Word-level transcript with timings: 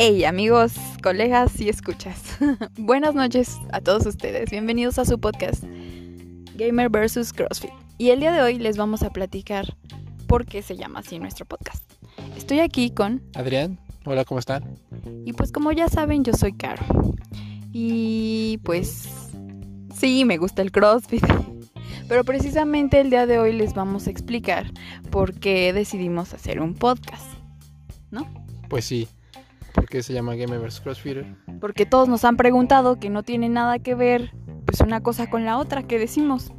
Hey 0.00 0.24
amigos, 0.24 0.74
colegas 1.02 1.60
y 1.60 1.68
escuchas. 1.68 2.38
Buenas 2.78 3.16
noches 3.16 3.56
a 3.72 3.80
todos 3.80 4.06
ustedes. 4.06 4.48
Bienvenidos 4.48 4.96
a 5.00 5.04
su 5.04 5.18
podcast 5.18 5.64
Gamer 6.54 6.88
vs 6.88 7.32
CrossFit. 7.32 7.72
Y 7.98 8.10
el 8.10 8.20
día 8.20 8.30
de 8.30 8.40
hoy 8.40 8.60
les 8.60 8.76
vamos 8.76 9.02
a 9.02 9.10
platicar 9.10 9.74
por 10.28 10.46
qué 10.46 10.62
se 10.62 10.76
llama 10.76 11.00
así 11.00 11.18
nuestro 11.18 11.46
podcast. 11.46 11.82
Estoy 12.36 12.60
aquí 12.60 12.90
con 12.90 13.24
Adrián. 13.34 13.80
Hola, 14.04 14.24
¿cómo 14.24 14.38
están? 14.38 14.78
Y 15.24 15.32
pues 15.32 15.50
como 15.50 15.72
ya 15.72 15.88
saben, 15.88 16.22
yo 16.22 16.32
soy 16.32 16.52
Caro. 16.52 16.84
Y 17.72 18.60
pues 18.62 19.08
sí, 19.96 20.24
me 20.24 20.36
gusta 20.36 20.62
el 20.62 20.70
CrossFit. 20.70 21.26
Pero 22.08 22.22
precisamente 22.22 23.00
el 23.00 23.10
día 23.10 23.26
de 23.26 23.40
hoy 23.40 23.52
les 23.52 23.74
vamos 23.74 24.06
a 24.06 24.10
explicar 24.10 24.70
por 25.10 25.34
qué 25.40 25.72
decidimos 25.72 26.34
hacer 26.34 26.60
un 26.60 26.74
podcast. 26.74 27.26
¿No? 28.12 28.28
Pues 28.68 28.84
sí. 28.84 29.08
¿Por 29.88 29.92
qué 29.92 30.02
se 30.02 30.12
llama 30.12 30.34
Gamer 30.34 30.60
vs 30.60 30.82
CrossFitter? 30.82 31.24
Porque 31.62 31.86
todos 31.86 32.10
nos 32.10 32.22
han 32.26 32.36
preguntado 32.36 33.00
que 33.00 33.08
no 33.08 33.22
tiene 33.22 33.48
nada 33.48 33.78
que 33.78 33.94
ver 33.94 34.34
pues 34.66 34.82
una 34.82 35.02
cosa 35.02 35.30
con 35.30 35.46
la 35.46 35.56
otra 35.56 35.82
que 35.84 35.98
decimos. 35.98 36.52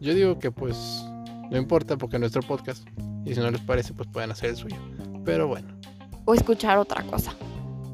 Yo 0.00 0.12
digo 0.12 0.38
que 0.38 0.50
pues 0.50 1.02
no 1.50 1.56
importa 1.56 1.96
porque 1.96 2.16
es 2.16 2.20
nuestro 2.20 2.42
podcast. 2.42 2.86
Y 3.24 3.34
si 3.34 3.40
no 3.40 3.50
les 3.50 3.62
parece, 3.62 3.94
pues 3.94 4.06
pueden 4.12 4.32
hacer 4.32 4.50
el 4.50 4.56
suyo. 4.56 4.76
Pero 5.24 5.48
bueno. 5.48 5.66
O 6.26 6.34
escuchar 6.34 6.76
otra 6.76 7.02
cosa. 7.04 7.32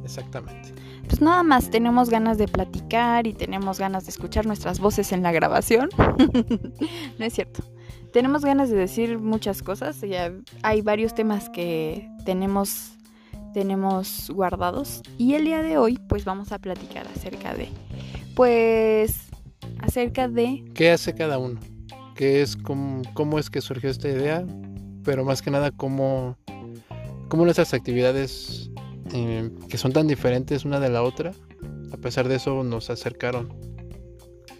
Exactamente. 0.02 0.74
Pues 1.06 1.20
nada 1.20 1.44
más 1.44 1.70
tenemos 1.70 2.10
ganas 2.10 2.36
de 2.36 2.48
platicar 2.48 3.28
y 3.28 3.32
tenemos 3.32 3.78
ganas 3.78 4.06
de 4.06 4.10
escuchar 4.10 4.44
nuestras 4.44 4.80
voces 4.80 5.12
en 5.12 5.22
la 5.22 5.30
grabación. 5.30 5.88
no 7.18 7.24
es 7.24 7.32
cierto. 7.32 7.62
Tenemos 8.12 8.44
ganas 8.44 8.70
de 8.70 8.76
decir 8.76 9.20
muchas 9.20 9.62
cosas. 9.62 10.00
Ya 10.00 10.32
hay 10.64 10.82
varios 10.82 11.14
temas 11.14 11.48
que 11.48 12.10
tenemos 12.24 12.93
tenemos 13.54 14.28
guardados. 14.30 15.00
Y 15.16 15.34
el 15.34 15.44
día 15.44 15.62
de 15.62 15.78
hoy 15.78 15.98
pues 16.08 16.26
vamos 16.26 16.52
a 16.52 16.58
platicar 16.58 17.06
acerca 17.06 17.54
de 17.54 17.68
pues 18.34 19.28
acerca 19.78 20.28
de 20.28 20.64
qué 20.74 20.90
hace 20.90 21.14
cada 21.14 21.38
uno 21.38 21.60
qué 22.16 22.42
es 22.42 22.56
cómo, 22.56 23.02
cómo 23.14 23.38
es 23.38 23.48
que 23.48 23.60
surgió 23.60 23.90
esta 23.90 24.08
idea 24.08 24.44
pero 25.04 25.24
más 25.24 25.40
que 25.40 25.50
nada 25.50 25.70
cómo 25.70 26.36
cómo 27.28 27.44
nuestras 27.44 27.72
actividades 27.74 28.70
eh, 29.12 29.50
que 29.68 29.78
son 29.78 29.92
tan 29.92 30.08
diferentes 30.08 30.64
una 30.64 30.80
de 30.80 30.90
la 30.90 31.02
otra 31.02 31.32
a 31.92 31.96
pesar 31.96 32.28
de 32.28 32.36
eso 32.36 32.64
nos 32.64 32.90
acercaron 32.90 33.48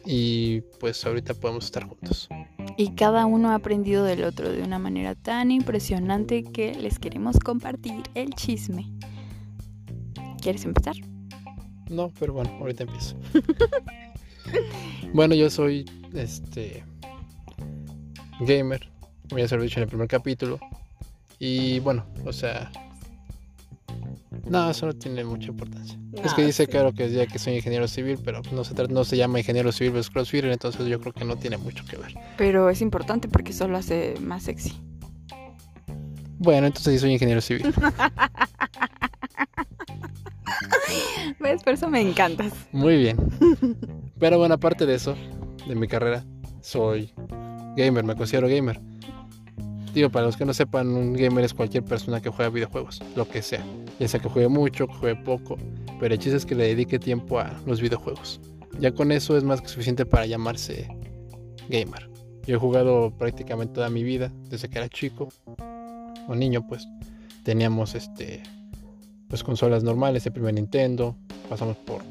y 0.05 0.61
pues 0.81 1.05
ahorita 1.05 1.35
podemos 1.35 1.65
estar 1.67 1.85
juntos 1.85 2.29
y 2.77 2.95
cada 2.95 3.27
uno 3.27 3.51
ha 3.51 3.55
aprendido 3.57 4.05
del 4.05 4.25
otro 4.25 4.51
de 4.51 4.63
una 4.63 4.79
manera 4.79 5.15
tan 5.15 5.51
impresionante 5.51 6.43
que 6.43 6.75
les 6.75 6.99
queremos 6.99 7.39
compartir 7.39 8.03
el 8.15 8.31
chisme. 8.35 8.91
¿Quieres 10.41 10.65
empezar? 10.65 10.97
No, 11.89 12.13
pero 12.19 12.33
bueno, 12.33 12.51
ahorita 12.61 12.85
empiezo. 12.85 13.17
bueno, 15.13 15.35
yo 15.35 15.51
soy 15.51 15.85
este 16.15 16.85
gamer, 18.41 18.89
como 19.29 19.39
ya 19.39 19.49
se 19.49 19.57
lo 19.57 19.63
he 19.63 19.67
dicho 19.67 19.79
en 19.79 19.85
el 19.85 19.89
primer 19.89 20.09
capítulo. 20.09 20.59
Y 21.39 21.79
bueno, 21.81 22.05
o 22.25 22.33
sea, 22.33 22.71
no, 24.49 24.71
eso 24.71 24.87
no 24.87 24.93
tiene 24.93 25.25
mucha 25.25 25.49
importancia. 25.49 25.99
es 26.23 26.35
que 26.35 26.45
dice, 26.45 26.67
claro, 26.67 26.93
que 26.93 27.11
ya 27.11 27.27
que 27.27 27.39
soy 27.39 27.55
ingeniero 27.55 27.89
civil, 27.89 28.19
pero 28.25 28.43
no 28.53 28.65
se, 28.65 28.75
no 28.89 29.05
se 29.05 29.17
llama 29.17 29.39
ingeniero 29.39 29.73
civil, 29.73 29.97
es 29.97 30.11
crossfitter, 30.11 30.51
entonces 30.51 30.87
yo 30.87 31.01
creo 31.01 31.13
que 31.13 31.25
no 31.25 31.37
tiene 31.37 31.57
mucho 31.57 31.85
que 31.85 31.97
ver. 31.97 32.15
Pero 32.37 32.69
es 32.71 32.81
importante 32.81 33.29
porque 33.29 33.53
eso 33.53 33.69
lo 33.69 33.79
hace 33.79 34.15
más 34.21 34.45
sexy. 34.45 34.73
Bueno, 36.39 36.67
entonces 36.67 36.95
sí 36.95 36.99
soy 36.99 37.13
ingeniero 37.13 37.41
civil. 37.41 37.73
¿Ves? 41.41 41.63
Por 41.63 41.73
eso 41.75 41.89
me 41.89 42.01
encantas. 42.01 42.53
Muy 42.73 42.97
bien. 42.97 43.17
Pero 44.19 44.39
bueno, 44.39 44.55
aparte 44.55 44.87
de 44.87 44.95
eso, 44.95 45.17
de 45.67 45.75
mi 45.75 45.89
carrera, 45.89 46.25
soy 46.61 47.13
gamer, 47.77 48.05
me 48.05 48.15
considero 48.15 48.49
gamer. 48.49 48.81
Digo, 49.95 50.11
para 50.11 50.27
los 50.27 50.37
que 50.37 50.45
no 50.45 50.53
sepan, 50.53 50.89
un 50.89 51.13
gamer 51.13 51.45
es 51.45 51.55
cualquier 51.55 51.85
persona 51.85 52.21
que 52.21 52.29
juega 52.29 52.51
videojuegos, 52.51 53.01
lo 53.15 53.29
que 53.29 53.43
sea. 53.43 53.65
Ya 54.01 54.09
sea 54.09 54.19
que 54.19 54.29
juegue 54.29 54.49
mucho, 54.49 54.89
que 54.89 54.95
juegue 54.95 55.23
poco, 55.23 55.57
pero 56.01 56.15
el 56.15 56.21
chiste 56.21 56.37
es 56.37 56.45
que 56.45 56.57
le 56.57 56.67
dedique 56.67 56.99
tiempo 56.99 57.39
a 57.39 57.55
los 57.65 57.81
videojuegos. 57.81 58.41
Ya 58.81 58.91
con 58.93 59.13
eso 59.13 59.37
es 59.37 59.45
más 59.45 59.61
que 59.61 59.69
suficiente 59.69 60.05
para 60.05 60.27
llamarse 60.27 60.89
gamer. 61.69 62.11
Yo 62.45 62.57
he 62.57 62.59
jugado 62.59 63.13
prácticamente 63.17 63.75
toda 63.75 63.89
mi 63.89 64.03
vida, 64.03 64.33
desde 64.51 64.69
que 64.69 64.79
era 64.79 64.89
chico 64.89 65.29
o 66.27 66.35
niño, 66.35 66.67
pues 66.67 66.89
teníamos 67.45 67.95
este 67.95 68.43
pues 69.29 69.45
consolas 69.45 69.85
normales, 69.85 70.27
el 70.27 70.33
primer 70.33 70.55
Nintendo, 70.55 71.17
pasamos 71.49 71.77
por 71.77 72.03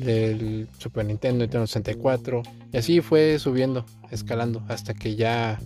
el 0.00 0.68
Super 0.78 1.06
Nintendo, 1.06 1.44
Nintendo 1.44 1.66
64, 1.66 2.42
y 2.72 2.76
así 2.76 3.00
fue 3.00 3.38
subiendo, 3.38 3.86
escalando, 4.10 4.62
hasta 4.68 4.94
que 4.94 5.16
ya 5.16 5.58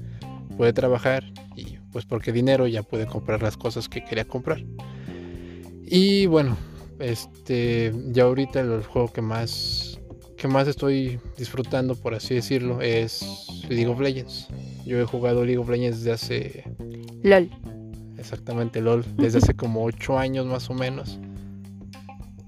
pude 0.63 0.73
trabajar 0.73 1.25
y 1.57 1.79
pues 1.91 2.05
porque 2.05 2.31
dinero 2.31 2.69
ya 2.69 2.85
pude 2.85 3.05
comprar 3.05 3.43
las 3.43 3.57
cosas 3.57 3.89
que 3.89 4.05
quería 4.05 4.25
comprar. 4.25 4.63
Y 5.85 6.27
bueno, 6.27 6.57
este 7.01 7.93
ya 8.13 8.23
ahorita 8.23 8.61
el 8.61 8.85
juego 8.85 9.13
que 9.13 9.23
más 9.23 9.99
que 10.37 10.47
más 10.47 10.69
estoy 10.69 11.19
disfrutando 11.37 11.97
por 11.97 12.15
así 12.15 12.37
decirlo 12.37 12.81
es 12.81 13.49
League 13.69 13.89
of 13.89 13.99
Legends. 13.99 14.47
Yo 14.87 15.01
he 15.01 15.05
jugado 15.05 15.45
League 15.45 15.59
of 15.59 15.69
Legends 15.69 16.05
desde 16.05 16.13
hace 16.13 16.65
LOL. 17.25 17.51
Exactamente 18.17 18.81
LOL, 18.81 19.05
desde 19.17 19.39
hace 19.39 19.55
como 19.57 19.83
8 19.83 20.17
años 20.17 20.47
más 20.47 20.71
o 20.71 20.75
menos. 20.75 21.19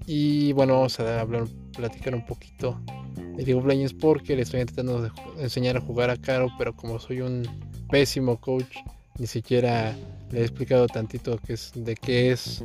Y 0.07 0.53
bueno, 0.53 0.75
vamos 0.75 1.01
a 1.01 1.21
hablar 1.21 1.47
platicar 1.77 2.15
un 2.15 2.25
poquito 2.25 2.81
de 3.17 3.45
League 3.45 3.55
of 3.55 3.67
Legends 3.67 3.93
porque 3.93 4.37
le 4.37 4.43
estoy 4.43 4.61
intentando 4.61 5.11
enseñar 5.37 5.79
a 5.79 5.81
jugar 5.81 6.11
a 6.11 6.17
Caro, 6.17 6.47
pero 6.57 6.77
como 6.77 7.01
soy 7.01 7.21
un 7.21 7.64
pésimo 7.91 8.37
coach, 8.39 8.77
ni 9.19 9.27
siquiera 9.27 9.95
le 10.31 10.41
he 10.41 10.43
explicado 10.43 10.87
tantito 10.87 11.39
que 11.39 11.55
es, 11.55 11.73
de 11.75 11.95
qué 11.95 12.33
es 12.33 12.65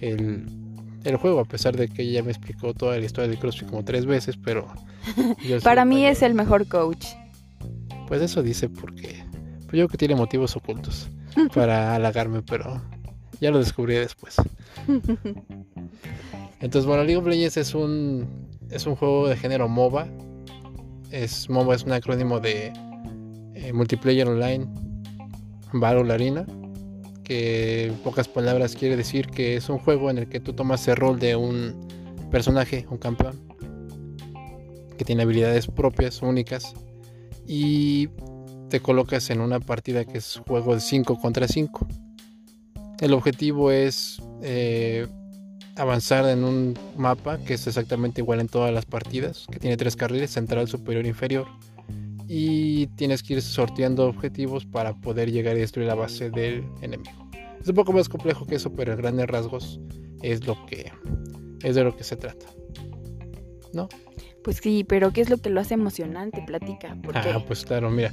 el, 0.00 0.46
el, 1.04 1.16
juego, 1.16 1.40
a 1.40 1.44
pesar 1.44 1.76
de 1.76 1.88
que 1.88 2.02
ella 2.02 2.22
me 2.22 2.30
explicó 2.30 2.74
toda 2.74 2.98
la 2.98 3.04
historia 3.04 3.30
de 3.30 3.38
CrossFit 3.38 3.68
como 3.68 3.84
tres 3.84 4.06
veces, 4.06 4.36
pero... 4.36 4.66
Para 5.62 5.84
mí 5.84 6.04
es 6.04 6.22
el 6.22 6.34
mejor 6.34 6.68
coach. 6.68 7.06
Pues 8.06 8.22
eso 8.22 8.42
dice 8.42 8.68
porque 8.68 9.24
pues 9.68 9.78
yo 9.78 9.86
creo 9.86 9.88
que 9.88 9.98
tiene 9.98 10.14
motivos 10.14 10.56
ocultos 10.56 11.10
para 11.54 11.94
halagarme, 11.94 12.42
pero 12.42 12.82
ya 13.40 13.50
lo 13.50 13.58
descubrí 13.58 13.94
después. 13.94 14.36
Entonces, 16.60 16.86
bueno, 16.86 17.04
League 17.04 17.18
of 17.18 17.26
Legends 17.26 17.56
es 17.56 17.74
un, 17.74 18.26
es 18.70 18.86
un 18.86 18.96
juego 18.96 19.28
de 19.28 19.36
género 19.36 19.68
MOBA. 19.68 20.08
Es, 21.10 21.48
MOBA 21.48 21.74
es 21.76 21.84
un 21.84 21.92
acrónimo 21.92 22.40
de 22.40 22.72
eh, 23.58 23.72
multiplayer 23.72 24.28
online 24.28 24.68
Battle 25.72 26.12
Arena, 26.12 26.46
que 27.24 27.86
en 27.86 27.94
pocas 27.96 28.28
palabras 28.28 28.76
quiere 28.76 28.96
decir 28.96 29.26
que 29.26 29.56
es 29.56 29.68
un 29.68 29.78
juego 29.78 30.10
en 30.10 30.18
el 30.18 30.28
que 30.28 30.38
tú 30.38 30.52
tomas 30.52 30.86
el 30.86 30.96
rol 30.96 31.18
de 31.18 31.34
un 31.34 31.74
personaje, 32.30 32.86
un 32.88 32.98
campeón, 32.98 33.36
que 34.96 35.04
tiene 35.04 35.22
habilidades 35.24 35.66
propias, 35.66 36.22
únicas, 36.22 36.74
y 37.46 38.08
te 38.68 38.80
colocas 38.80 39.28
en 39.30 39.40
una 39.40 39.58
partida 39.58 40.04
que 40.04 40.18
es 40.18 40.40
juego 40.46 40.74
de 40.74 40.80
5 40.80 41.20
contra 41.20 41.48
5. 41.48 41.86
El 43.00 43.12
objetivo 43.12 43.72
es 43.72 44.22
eh, 44.42 45.06
avanzar 45.76 46.26
en 46.28 46.44
un 46.44 46.78
mapa 46.96 47.38
que 47.38 47.54
es 47.54 47.66
exactamente 47.66 48.20
igual 48.20 48.40
en 48.40 48.48
todas 48.48 48.72
las 48.72 48.84
partidas, 48.84 49.46
que 49.50 49.58
tiene 49.58 49.76
tres 49.76 49.96
carriles, 49.96 50.30
central, 50.30 50.68
superior, 50.68 51.06
inferior 51.06 51.48
y 52.28 52.86
tienes 52.88 53.22
que 53.22 53.34
ir 53.34 53.42
sorteando 53.42 54.06
objetivos 54.06 54.66
para 54.66 54.94
poder 54.94 55.32
llegar 55.32 55.56
y 55.56 55.60
destruir 55.60 55.88
la 55.88 55.94
base 55.94 56.30
del 56.30 56.64
enemigo. 56.82 57.28
Es 57.60 57.68
un 57.68 57.74
poco 57.74 57.92
más 57.92 58.08
complejo 58.08 58.46
que 58.46 58.56
eso, 58.56 58.72
pero 58.72 58.92
en 58.92 58.98
grandes 58.98 59.26
rasgos 59.26 59.80
es 60.22 60.46
lo 60.46 60.66
que 60.66 60.92
es 61.62 61.74
de 61.74 61.84
lo 61.84 61.96
que 61.96 62.04
se 62.04 62.16
trata. 62.16 62.46
¿No? 63.72 63.88
Pues 64.44 64.58
sí, 64.62 64.84
pero 64.84 65.12
¿qué 65.12 65.22
es 65.22 65.30
lo 65.30 65.38
que 65.38 65.50
lo 65.50 65.60
hace 65.60 65.74
emocionante? 65.74 66.42
Platica. 66.46 66.96
ah, 67.14 67.42
pues 67.46 67.64
claro, 67.64 67.90
mira. 67.90 68.12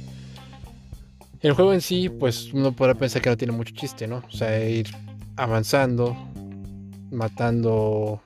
El 1.40 1.52
juego 1.52 1.72
en 1.72 1.80
sí, 1.80 2.08
pues 2.08 2.52
uno 2.52 2.72
podrá 2.72 2.94
pensar 2.94 3.22
que 3.22 3.30
no 3.30 3.36
tiene 3.36 3.52
mucho 3.52 3.74
chiste, 3.74 4.06
¿no? 4.06 4.22
O 4.26 4.30
sea, 4.30 4.68
ir 4.68 4.88
avanzando, 5.36 6.16
matando 7.10 8.20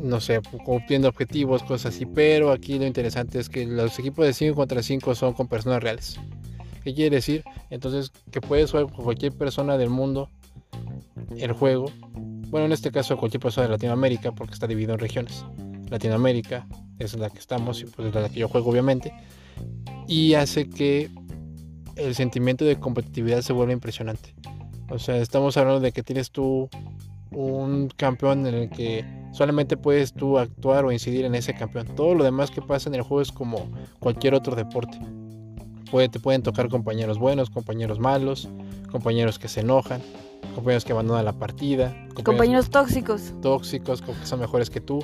no 0.00 0.20
sé, 0.20 0.40
cumpliendo 0.64 1.08
objetivos, 1.08 1.62
cosas 1.62 1.94
así. 1.94 2.06
Pero 2.06 2.50
aquí 2.50 2.78
lo 2.78 2.86
interesante 2.86 3.38
es 3.38 3.48
que 3.48 3.66
los 3.66 3.98
equipos 3.98 4.26
de 4.26 4.32
5 4.32 4.54
contra 4.54 4.82
5 4.82 5.14
son 5.14 5.34
con 5.34 5.48
personas 5.48 5.82
reales. 5.82 6.18
¿Qué 6.82 6.94
quiere 6.94 7.16
decir? 7.16 7.44
Entonces 7.68 8.10
que 8.30 8.40
puedes 8.40 8.70
jugar 8.70 8.86
con 8.90 9.04
cualquier 9.04 9.32
persona 9.32 9.76
del 9.76 9.90
mundo 9.90 10.30
el 11.36 11.52
juego. 11.52 11.90
Bueno, 12.48 12.66
en 12.66 12.72
este 12.72 12.90
caso 12.90 13.16
cualquier 13.16 13.40
persona 13.40 13.66
de 13.66 13.72
Latinoamérica, 13.72 14.32
porque 14.32 14.54
está 14.54 14.66
dividido 14.66 14.94
en 14.94 14.98
regiones. 14.98 15.44
Latinoamérica 15.90 16.66
es 16.98 17.14
la 17.14 17.30
que 17.30 17.38
estamos 17.38 17.80
y 17.80 17.84
pues 17.84 18.08
es 18.08 18.14
la 18.14 18.28
que 18.28 18.40
yo 18.40 18.48
juego 18.48 18.70
obviamente. 18.70 19.12
Y 20.08 20.34
hace 20.34 20.68
que 20.68 21.10
el 21.96 22.14
sentimiento 22.14 22.64
de 22.64 22.78
competitividad 22.78 23.42
se 23.42 23.52
vuelva 23.52 23.72
impresionante. 23.72 24.34
O 24.88 24.98
sea, 24.98 25.16
estamos 25.18 25.56
hablando 25.56 25.80
de 25.80 25.92
que 25.92 26.02
tienes 26.02 26.30
tú 26.30 26.68
un 27.32 27.88
campeón 27.96 28.46
en 28.46 28.54
el 28.54 28.70
que 28.70 29.04
solamente 29.32 29.76
puedes 29.76 30.12
tú 30.12 30.38
actuar 30.38 30.84
o 30.84 30.92
incidir 30.92 31.24
en 31.24 31.34
ese 31.34 31.54
campeón. 31.54 31.86
Todo 31.94 32.14
lo 32.14 32.24
demás 32.24 32.50
que 32.50 32.62
pasa 32.62 32.88
en 32.88 32.94
el 32.96 33.02
juego 33.02 33.20
es 33.20 33.32
como 33.32 33.68
cualquier 33.98 34.34
otro 34.34 34.56
deporte. 34.56 34.98
Puede, 35.90 36.08
te 36.08 36.20
pueden 36.20 36.42
tocar 36.42 36.68
compañeros 36.68 37.18
buenos, 37.18 37.50
compañeros 37.50 37.98
malos, 37.98 38.48
compañeros 38.90 39.38
que 39.38 39.48
se 39.48 39.60
enojan, 39.60 40.00
compañeros 40.54 40.84
que 40.84 40.92
abandonan 40.92 41.24
la 41.24 41.32
partida, 41.32 41.96
compañeros, 42.22 42.70
tóxicos. 42.70 43.32
Tóxicos, 43.42 44.02
que 44.02 44.14
son 44.24 44.40
mejores 44.40 44.70
que 44.70 44.80
tú. 44.80 45.02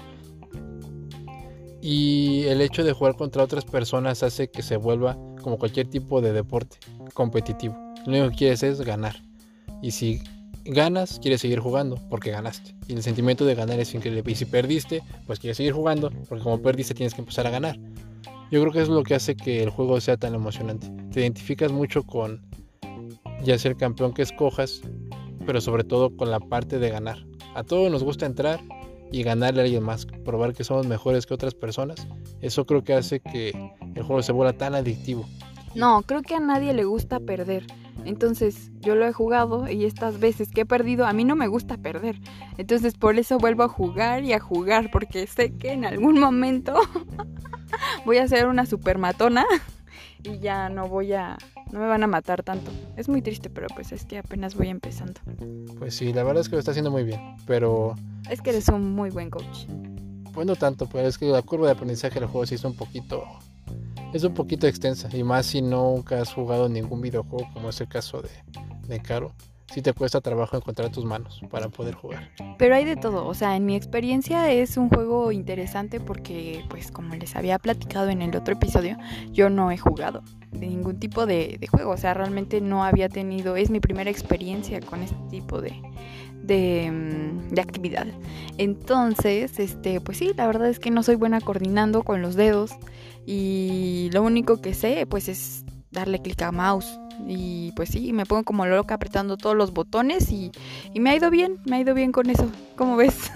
Y 1.80 2.44
el 2.46 2.60
hecho 2.60 2.82
de 2.82 2.92
jugar 2.92 3.16
contra 3.16 3.42
otras 3.44 3.64
personas 3.64 4.22
hace 4.22 4.48
que 4.48 4.62
se 4.62 4.76
vuelva 4.76 5.16
como 5.40 5.58
cualquier 5.58 5.88
tipo 5.88 6.20
de 6.20 6.32
deporte 6.32 6.78
competitivo. 7.14 7.76
Lo 8.04 8.12
único 8.12 8.30
que 8.30 8.36
quieres 8.36 8.62
es 8.62 8.80
ganar. 8.80 9.16
Y 9.82 9.92
si 9.92 10.20
ganas, 10.68 11.18
quieres 11.20 11.40
seguir 11.40 11.60
jugando 11.60 11.98
porque 12.08 12.30
ganaste. 12.30 12.74
Y 12.88 12.94
el 12.94 13.02
sentimiento 13.02 13.44
de 13.44 13.54
ganar 13.54 13.78
es 13.80 13.94
increíble. 13.94 14.22
Y 14.26 14.34
si 14.34 14.44
perdiste, 14.44 15.02
pues 15.26 15.38
quieres 15.38 15.56
seguir 15.56 15.72
jugando 15.72 16.10
porque 16.28 16.44
como 16.44 16.60
perdiste 16.60 16.94
tienes 16.94 17.14
que 17.14 17.20
empezar 17.20 17.46
a 17.46 17.50
ganar. 17.50 17.78
Yo 18.50 18.60
creo 18.60 18.72
que 18.72 18.80
es 18.80 18.88
lo 18.88 19.02
que 19.02 19.14
hace 19.14 19.36
que 19.36 19.62
el 19.62 19.70
juego 19.70 20.00
sea 20.00 20.16
tan 20.16 20.34
emocionante. 20.34 20.88
Te 21.12 21.20
identificas 21.20 21.72
mucho 21.72 22.04
con 22.04 22.40
ya 23.42 23.58
sea 23.58 23.72
el 23.72 23.76
campeón 23.76 24.12
que 24.12 24.22
escojas, 24.22 24.82
pero 25.44 25.60
sobre 25.60 25.84
todo 25.84 26.16
con 26.16 26.30
la 26.30 26.40
parte 26.40 26.78
de 26.78 26.90
ganar. 26.90 27.24
A 27.54 27.64
todos 27.64 27.90
nos 27.90 28.04
gusta 28.04 28.26
entrar 28.26 28.60
y 29.10 29.22
ganarle 29.22 29.60
a 29.60 29.64
alguien 29.64 29.82
más, 29.82 30.06
probar 30.24 30.54
que 30.54 30.64
somos 30.64 30.86
mejores 30.86 31.26
que 31.26 31.34
otras 31.34 31.54
personas. 31.54 32.06
Eso 32.40 32.66
creo 32.66 32.84
que 32.84 32.94
hace 32.94 33.20
que 33.20 33.72
el 33.94 34.02
juego 34.02 34.22
se 34.22 34.32
vuelva 34.32 34.52
tan 34.52 34.74
adictivo. 34.74 35.26
No, 35.74 36.02
creo 36.02 36.22
que 36.22 36.34
a 36.34 36.40
nadie 36.40 36.72
le 36.72 36.84
gusta 36.84 37.20
perder. 37.20 37.66
Entonces 38.06 38.70
yo 38.80 38.94
lo 38.94 39.04
he 39.04 39.12
jugado 39.12 39.68
y 39.68 39.84
estas 39.84 40.20
veces 40.20 40.50
que 40.50 40.62
he 40.62 40.66
perdido 40.66 41.06
a 41.06 41.12
mí 41.12 41.24
no 41.24 41.34
me 41.34 41.48
gusta 41.48 41.76
perder. 41.76 42.20
Entonces 42.56 42.94
por 42.94 43.18
eso 43.18 43.38
vuelvo 43.38 43.64
a 43.64 43.68
jugar 43.68 44.24
y 44.24 44.32
a 44.32 44.40
jugar 44.40 44.90
porque 44.92 45.26
sé 45.26 45.54
que 45.54 45.72
en 45.72 45.84
algún 45.84 46.20
momento 46.20 46.74
voy 48.06 48.18
a 48.18 48.28
ser 48.28 48.46
una 48.46 48.64
super 48.64 48.98
matona 48.98 49.44
y 50.22 50.38
ya 50.38 50.68
no 50.68 50.88
voy 50.88 51.14
a 51.14 51.36
no 51.72 51.80
me 51.80 51.86
van 51.88 52.04
a 52.04 52.06
matar 52.06 52.44
tanto. 52.44 52.70
Es 52.96 53.08
muy 53.08 53.22
triste, 53.22 53.50
pero 53.50 53.66
pues 53.74 53.90
es 53.90 54.04
que 54.04 54.18
apenas 54.18 54.54
voy 54.54 54.68
empezando. 54.68 55.20
Pues 55.78 55.96
sí, 55.96 56.12
la 56.12 56.22
verdad 56.22 56.42
es 56.42 56.48
que 56.48 56.54
lo 56.54 56.60
está 56.60 56.70
haciendo 56.70 56.92
muy 56.92 57.02
bien, 57.02 57.20
pero 57.44 57.96
es 58.30 58.40
que 58.40 58.50
eres 58.50 58.68
un 58.68 58.94
muy 58.94 59.10
buen 59.10 59.30
coach. 59.30 59.66
Pues 60.32 60.46
no 60.46 60.54
tanto, 60.54 60.86
pues 60.86 61.06
es 61.06 61.18
que 61.18 61.26
la 61.26 61.42
curva 61.42 61.66
de 61.66 61.72
aprendizaje 61.72 62.20
del 62.20 62.28
juego 62.28 62.46
sí 62.46 62.54
es 62.54 62.64
un 62.64 62.76
poquito 62.76 63.24
es 64.16 64.24
un 64.24 64.34
poquito 64.34 64.66
extensa 64.66 65.08
y 65.12 65.22
más 65.22 65.46
si 65.46 65.62
nunca 65.62 66.20
has 66.20 66.32
jugado 66.32 66.68
ningún 66.68 67.00
videojuego 67.00 67.48
como 67.52 67.68
es 67.68 67.80
el 67.80 67.88
caso 67.88 68.22
de, 68.22 68.30
de 68.88 69.00
Caro. 69.00 69.32
Sí 69.72 69.82
te 69.82 69.92
cuesta 69.92 70.20
trabajo 70.20 70.56
encontrar 70.56 70.92
tus 70.92 71.04
manos 71.04 71.40
para 71.50 71.68
poder 71.68 71.94
jugar. 71.94 72.30
Pero 72.56 72.76
hay 72.76 72.84
de 72.84 72.94
todo, 72.94 73.26
o 73.26 73.34
sea, 73.34 73.56
en 73.56 73.66
mi 73.66 73.74
experiencia 73.74 74.50
es 74.52 74.76
un 74.76 74.88
juego 74.88 75.32
interesante 75.32 75.98
porque, 75.98 76.64
pues 76.70 76.92
como 76.92 77.16
les 77.16 77.34
había 77.34 77.58
platicado 77.58 78.08
en 78.10 78.22
el 78.22 78.34
otro 78.36 78.54
episodio, 78.54 78.96
yo 79.32 79.50
no 79.50 79.72
he 79.72 79.76
jugado 79.76 80.22
de 80.52 80.68
ningún 80.68 81.00
tipo 81.00 81.26
de, 81.26 81.56
de 81.58 81.66
juego, 81.66 81.90
o 81.90 81.96
sea, 81.96 82.14
realmente 82.14 82.60
no 82.60 82.84
había 82.84 83.08
tenido, 83.08 83.56
es 83.56 83.70
mi 83.70 83.80
primera 83.80 84.08
experiencia 84.08 84.80
con 84.80 85.02
este 85.02 85.18
tipo 85.30 85.60
de, 85.60 85.82
de, 86.44 86.90
mm, 86.90 87.25
de, 87.50 87.60
actividad. 87.60 88.06
Entonces, 88.58 89.58
este, 89.58 90.00
pues 90.00 90.18
sí, 90.18 90.32
la 90.36 90.46
verdad 90.46 90.68
es 90.68 90.78
que 90.78 90.90
no 90.90 91.02
soy 91.02 91.16
buena 91.16 91.40
coordinando 91.40 92.02
con 92.02 92.22
los 92.22 92.34
dedos 92.34 92.72
y 93.26 94.10
lo 94.12 94.22
único 94.22 94.60
que 94.60 94.74
sé 94.74 95.06
pues 95.06 95.28
es 95.28 95.64
darle 95.90 96.20
clic 96.20 96.40
a 96.42 96.52
mouse 96.52 96.98
y 97.26 97.72
pues 97.72 97.88
sí, 97.88 98.12
me 98.12 98.26
pongo 98.26 98.44
como 98.44 98.66
loca 98.66 98.94
apretando 98.94 99.36
todos 99.36 99.56
los 99.56 99.72
botones 99.72 100.30
y, 100.30 100.52
y 100.92 101.00
me 101.00 101.10
ha 101.10 101.16
ido 101.16 101.30
bien, 101.30 101.58
me 101.64 101.76
ha 101.76 101.80
ido 101.80 101.94
bien 101.94 102.12
con 102.12 102.30
eso. 102.30 102.50
¿Cómo 102.76 102.96
ves? 102.96 103.30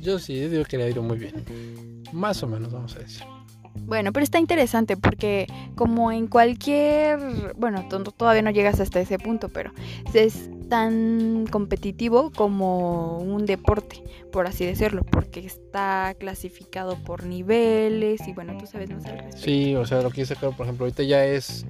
Yo 0.00 0.18
sí, 0.18 0.38
digo 0.48 0.64
que 0.64 0.78
le 0.78 0.84
ha 0.84 0.90
ido 0.90 1.02
muy 1.02 1.18
bien. 1.18 2.02
Más 2.12 2.42
o 2.42 2.46
menos, 2.46 2.72
vamos 2.72 2.94
a 2.96 3.00
decir. 3.00 3.35
Bueno, 3.84 4.12
pero 4.12 4.24
está 4.24 4.38
interesante 4.38 4.96
porque 4.96 5.46
como 5.74 6.10
en 6.12 6.26
cualquier, 6.26 7.18
bueno, 7.56 7.86
todavía 8.16 8.42
no 8.42 8.50
llegas 8.50 8.80
hasta 8.80 9.00
ese 9.00 9.18
punto, 9.18 9.48
pero 9.48 9.72
es 10.14 10.50
tan 10.68 11.46
competitivo 11.46 12.32
como 12.32 13.18
un 13.18 13.46
deporte, 13.46 14.02
por 14.32 14.46
así 14.46 14.64
decirlo, 14.64 15.04
porque 15.04 15.40
está 15.40 16.14
clasificado 16.18 16.96
por 17.04 17.24
niveles 17.24 18.26
y 18.26 18.32
bueno, 18.32 18.56
tú 18.58 18.66
sabes 18.66 18.90
más 18.90 19.04
al 19.06 19.18
respecto. 19.18 19.38
Sí, 19.38 19.74
o 19.76 19.86
sea, 19.86 20.02
lo 20.02 20.10
que 20.10 20.22
dice 20.22 20.34
por 20.36 20.52
ejemplo, 20.52 20.84
ahorita 20.84 21.02
ya 21.04 21.24
es, 21.24 21.66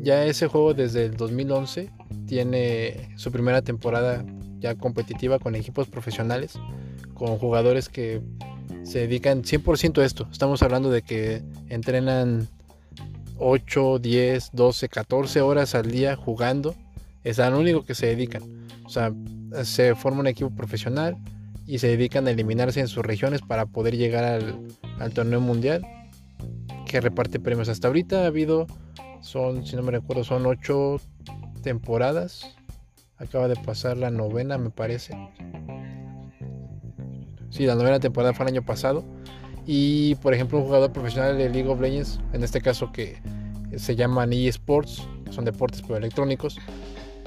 ya 0.00 0.24
ese 0.24 0.46
juego 0.46 0.74
desde 0.74 1.06
el 1.06 1.16
2011 1.16 1.90
tiene 2.26 3.14
su 3.16 3.32
primera 3.32 3.62
temporada 3.62 4.24
ya 4.58 4.74
competitiva 4.74 5.38
con 5.38 5.54
equipos 5.54 5.88
profesionales, 5.88 6.58
con 7.14 7.38
jugadores 7.38 7.88
que 7.88 8.22
se 8.84 9.00
dedican 9.00 9.42
100% 9.42 10.00
a 10.00 10.04
esto. 10.04 10.28
Estamos 10.30 10.62
hablando 10.62 10.90
de 10.90 11.02
que 11.02 11.42
entrenan 11.68 12.48
8, 13.38 13.98
10, 13.98 14.50
12, 14.52 14.88
14 14.88 15.40
horas 15.40 15.74
al 15.74 15.90
día 15.90 16.16
jugando 16.16 16.74
es 17.24 17.38
lo 17.38 17.58
único 17.58 17.84
que 17.84 17.94
se 17.94 18.06
dedican. 18.06 18.42
O 18.84 18.90
sea, 18.90 19.12
se 19.64 19.94
forma 19.94 20.20
un 20.20 20.26
equipo 20.26 20.50
profesional 20.50 21.16
y 21.66 21.78
se 21.78 21.88
dedican 21.88 22.28
a 22.28 22.30
eliminarse 22.30 22.80
en 22.80 22.88
sus 22.88 23.04
regiones 23.04 23.40
para 23.40 23.64
poder 23.64 23.96
llegar 23.96 24.24
al, 24.24 25.12
torneo 25.12 25.40
mundial 25.40 25.82
que 26.86 27.00
reparte 27.00 27.40
premios. 27.40 27.70
Hasta 27.70 27.88
ahorita 27.88 28.24
ha 28.24 28.26
habido, 28.26 28.66
son, 29.22 29.66
si 29.66 29.74
no 29.74 29.82
me 29.82 29.90
recuerdo, 29.90 30.22
son 30.22 30.44
ocho 30.44 31.00
temporadas. 31.62 32.54
Acaba 33.16 33.48
de 33.48 33.56
pasar 33.56 33.96
la 33.96 34.10
novena, 34.10 34.58
me 34.58 34.68
parece. 34.68 35.16
Sí, 37.54 37.66
la 37.66 37.76
novena 37.76 38.00
temporada 38.00 38.34
fue 38.34 38.46
el 38.46 38.52
año 38.54 38.64
pasado. 38.64 39.04
Y 39.64 40.16
por 40.16 40.34
ejemplo, 40.34 40.58
un 40.58 40.64
jugador 40.64 40.92
profesional 40.92 41.38
de 41.38 41.48
League 41.48 41.68
of 41.68 41.80
Legends, 41.80 42.18
en 42.32 42.42
este 42.42 42.60
caso 42.60 42.90
que 42.90 43.22
se 43.76 43.94
llaman 43.94 44.32
eSports, 44.32 45.06
son 45.30 45.44
deportes 45.44 45.80
pero 45.82 45.96
electrónicos, 45.96 46.58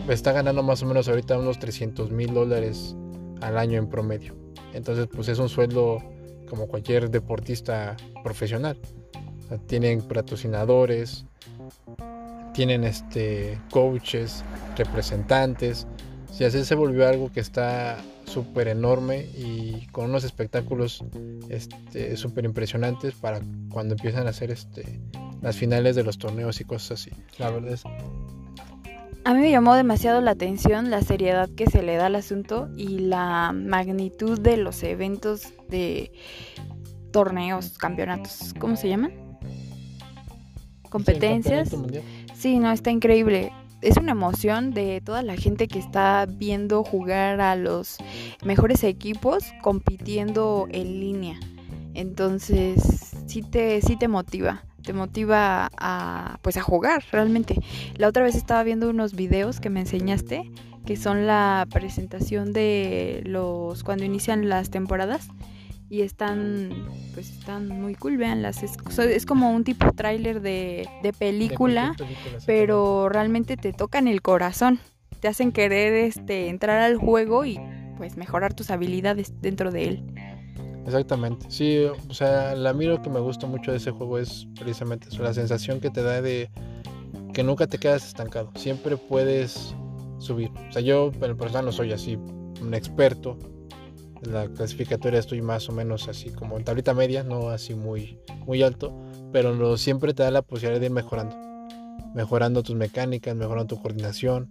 está 0.10 0.34
ganando 0.34 0.64
más 0.64 0.84
o 0.84 0.86
menos 0.86 1.08
ahorita 1.08 1.40
unos 1.40 1.60
300 1.60 2.12
mil 2.12 2.34
dólares 2.34 2.94
al 3.40 3.58
año 3.58 3.78
en 3.78 3.88
promedio. 3.88 4.36
Entonces, 4.74 5.08
pues 5.08 5.30
es 5.30 5.40
un 5.40 5.48
sueldo 5.48 6.04
como 6.50 6.68
cualquier 6.68 7.10
deportista 7.10 7.96
profesional. 8.22 8.78
tienen 9.66 10.02
patrocinadores, 10.02 11.26
tienen 12.54 12.84
este 12.84 13.58
coaches, 13.72 14.44
representantes. 14.76 15.88
Si 16.32 16.44
así 16.44 16.64
se 16.64 16.76
volvió 16.76 17.08
algo 17.08 17.32
que 17.32 17.40
está 17.40 17.98
súper 18.26 18.68
enorme 18.68 19.22
y 19.36 19.88
con 19.92 20.10
unos 20.10 20.24
espectáculos 20.24 21.04
este, 21.50 22.16
súper 22.18 22.46
impresionantes 22.46 23.16
para 23.16 23.42
cuando 23.70 23.96
empiezan 23.96 24.28
a 24.28 24.32
hacer 24.32 24.52
este, 24.52 25.00
las 25.42 25.56
finales 25.56 25.96
de 25.96 26.04
los 26.04 26.18
torneos 26.18 26.62
y 26.62 26.66
cosas 26.66 27.00
así. 27.00 27.12
La 27.40 27.50
verdad 27.50 27.74
es 27.74 27.84
a 29.28 29.34
mí 29.34 29.42
me 29.42 29.52
llamó 29.52 29.76
demasiado 29.76 30.22
la 30.22 30.32
atención 30.32 30.90
la 30.90 31.02
seriedad 31.02 31.50
que 31.50 31.66
se 31.66 31.84
le 31.84 31.98
da 31.98 32.06
al 32.06 32.16
asunto 32.16 32.70
y 32.78 33.00
la 33.00 33.52
magnitud 33.54 34.40
de 34.40 34.56
los 34.56 34.84
eventos 34.84 35.54
de 35.68 36.14
torneos, 37.12 37.78
campeonatos, 37.78 38.54
¿cómo 38.58 38.78
se 38.78 38.88
llaman? 38.88 39.12
Competencias. 40.90 41.76
Sí, 42.36 42.58
no, 42.58 42.72
está 42.72 42.90
increíble. 42.90 43.52
Es 43.82 43.98
una 43.98 44.14
emoción 44.14 44.72
de 44.72 45.02
toda 45.02 45.22
la 45.22 45.36
gente 45.36 45.68
que 45.68 45.80
está 45.80 46.26
viendo 46.28 46.84
jugar 46.84 47.42
a 47.42 47.56
los 47.56 47.98
mejores 48.44 48.84
equipos 48.84 49.44
compitiendo 49.62 50.68
en 50.72 51.00
línea. 51.00 51.40
Entonces, 51.94 53.16
sí 53.28 53.42
te, 53.42 53.82
sí 53.82 53.98
te 53.98 54.08
motiva 54.08 54.64
te 54.84 54.94
motiva 54.94 55.70
a 55.78 56.40
pues 56.42 56.56
a 56.56 56.62
jugar 56.62 57.04
realmente. 57.12 57.60
La 57.98 58.08
otra 58.08 58.24
vez 58.24 58.36
estaba 58.36 58.64
viendo 58.64 58.90
unos 58.90 59.14
videos 59.14 59.60
que 59.60 59.70
me 59.70 59.82
enseñaste 59.82 60.50
que 60.86 60.96
son 60.96 61.28
la 61.28 61.68
presentación 61.70 62.54
de 62.54 63.22
los 63.26 63.84
cuando 63.84 64.06
inician 64.06 64.48
las 64.48 64.70
temporadas 64.72 65.28
y 65.90 66.02
están 66.02 66.88
pues 67.14 67.30
están 67.32 67.68
muy 67.68 67.96
cool, 67.96 68.18
veanlas, 68.18 68.64
es, 68.64 68.78
es 69.00 69.26
como 69.26 69.52
un 69.52 69.64
tipo 69.64 69.92
tráiler 69.94 70.42
de, 70.42 70.88
de, 71.02 71.14
película, 71.14 71.96
pero 72.46 73.10
realmente 73.10 73.58
te 73.58 73.74
tocan 73.74 74.08
el 74.08 74.22
corazón, 74.22 74.80
te 75.20 75.28
hacen 75.28 75.52
querer 75.52 75.94
este 75.94 76.50
entrar 76.50 76.80
al 76.80 76.98
juego 76.98 77.46
y 77.46 77.60
pues 77.98 78.18
mejorar 78.18 78.54
tus 78.54 78.70
habilidades 78.70 79.34
dentro 79.42 79.72
de 79.72 79.88
él. 79.88 80.04
Exactamente, 80.86 81.48
sí, 81.50 81.86
o 82.10 82.14
sea, 82.14 82.56
la 82.56 82.74
miro 82.74 83.02
que 83.02 83.10
me 83.10 83.20
gusta 83.20 83.48
mucho 83.48 83.72
de 83.72 83.78
ese 83.78 83.92
juego 83.92 84.20
es 84.20 84.48
precisamente 84.58 85.10
eso, 85.10 85.24
la 85.24 85.34
sensación 85.34 85.80
que 85.80 85.90
te 85.90 86.02
da 86.02 86.22
de 86.22 86.50
que 87.34 87.44
nunca 87.44 87.68
te 87.68 87.78
quedas 87.78 88.06
estancado, 88.06 88.52
siempre 88.56 88.96
puedes 88.98 89.76
subir. 90.20 90.50
O 90.70 90.72
sea, 90.72 90.82
yo 90.82 91.12
en 91.14 91.24
el 91.24 91.36
personal 91.36 91.66
no 91.66 91.72
soy 91.72 91.92
así 91.92 92.16
un 92.16 92.74
experto, 92.74 93.38
la 94.22 94.48
clasificatoria 94.48 95.20
estoy 95.20 95.42
más 95.42 95.70
o 95.70 95.72
menos 95.72 96.08
así 96.08 96.30
como 96.30 96.58
en 96.58 96.64
tablita 96.64 96.94
media, 96.94 97.24
no 97.24 97.50
así 97.50 97.76
muy, 97.76 98.20
muy 98.46 98.64
alto, 98.64 98.94
pero 99.32 99.78
siempre 99.78 100.14
te 100.14 100.24
da 100.24 100.32
la 100.32 100.42
posibilidad 100.42 100.80
de 100.80 100.88
ir 100.88 100.92
mejorando, 100.92 101.36
mejorando 102.14 102.64
tus 102.64 102.76
mecánicas, 102.76 103.36
mejorando 103.36 103.76
tu 103.76 103.82
coordinación, 103.82 104.50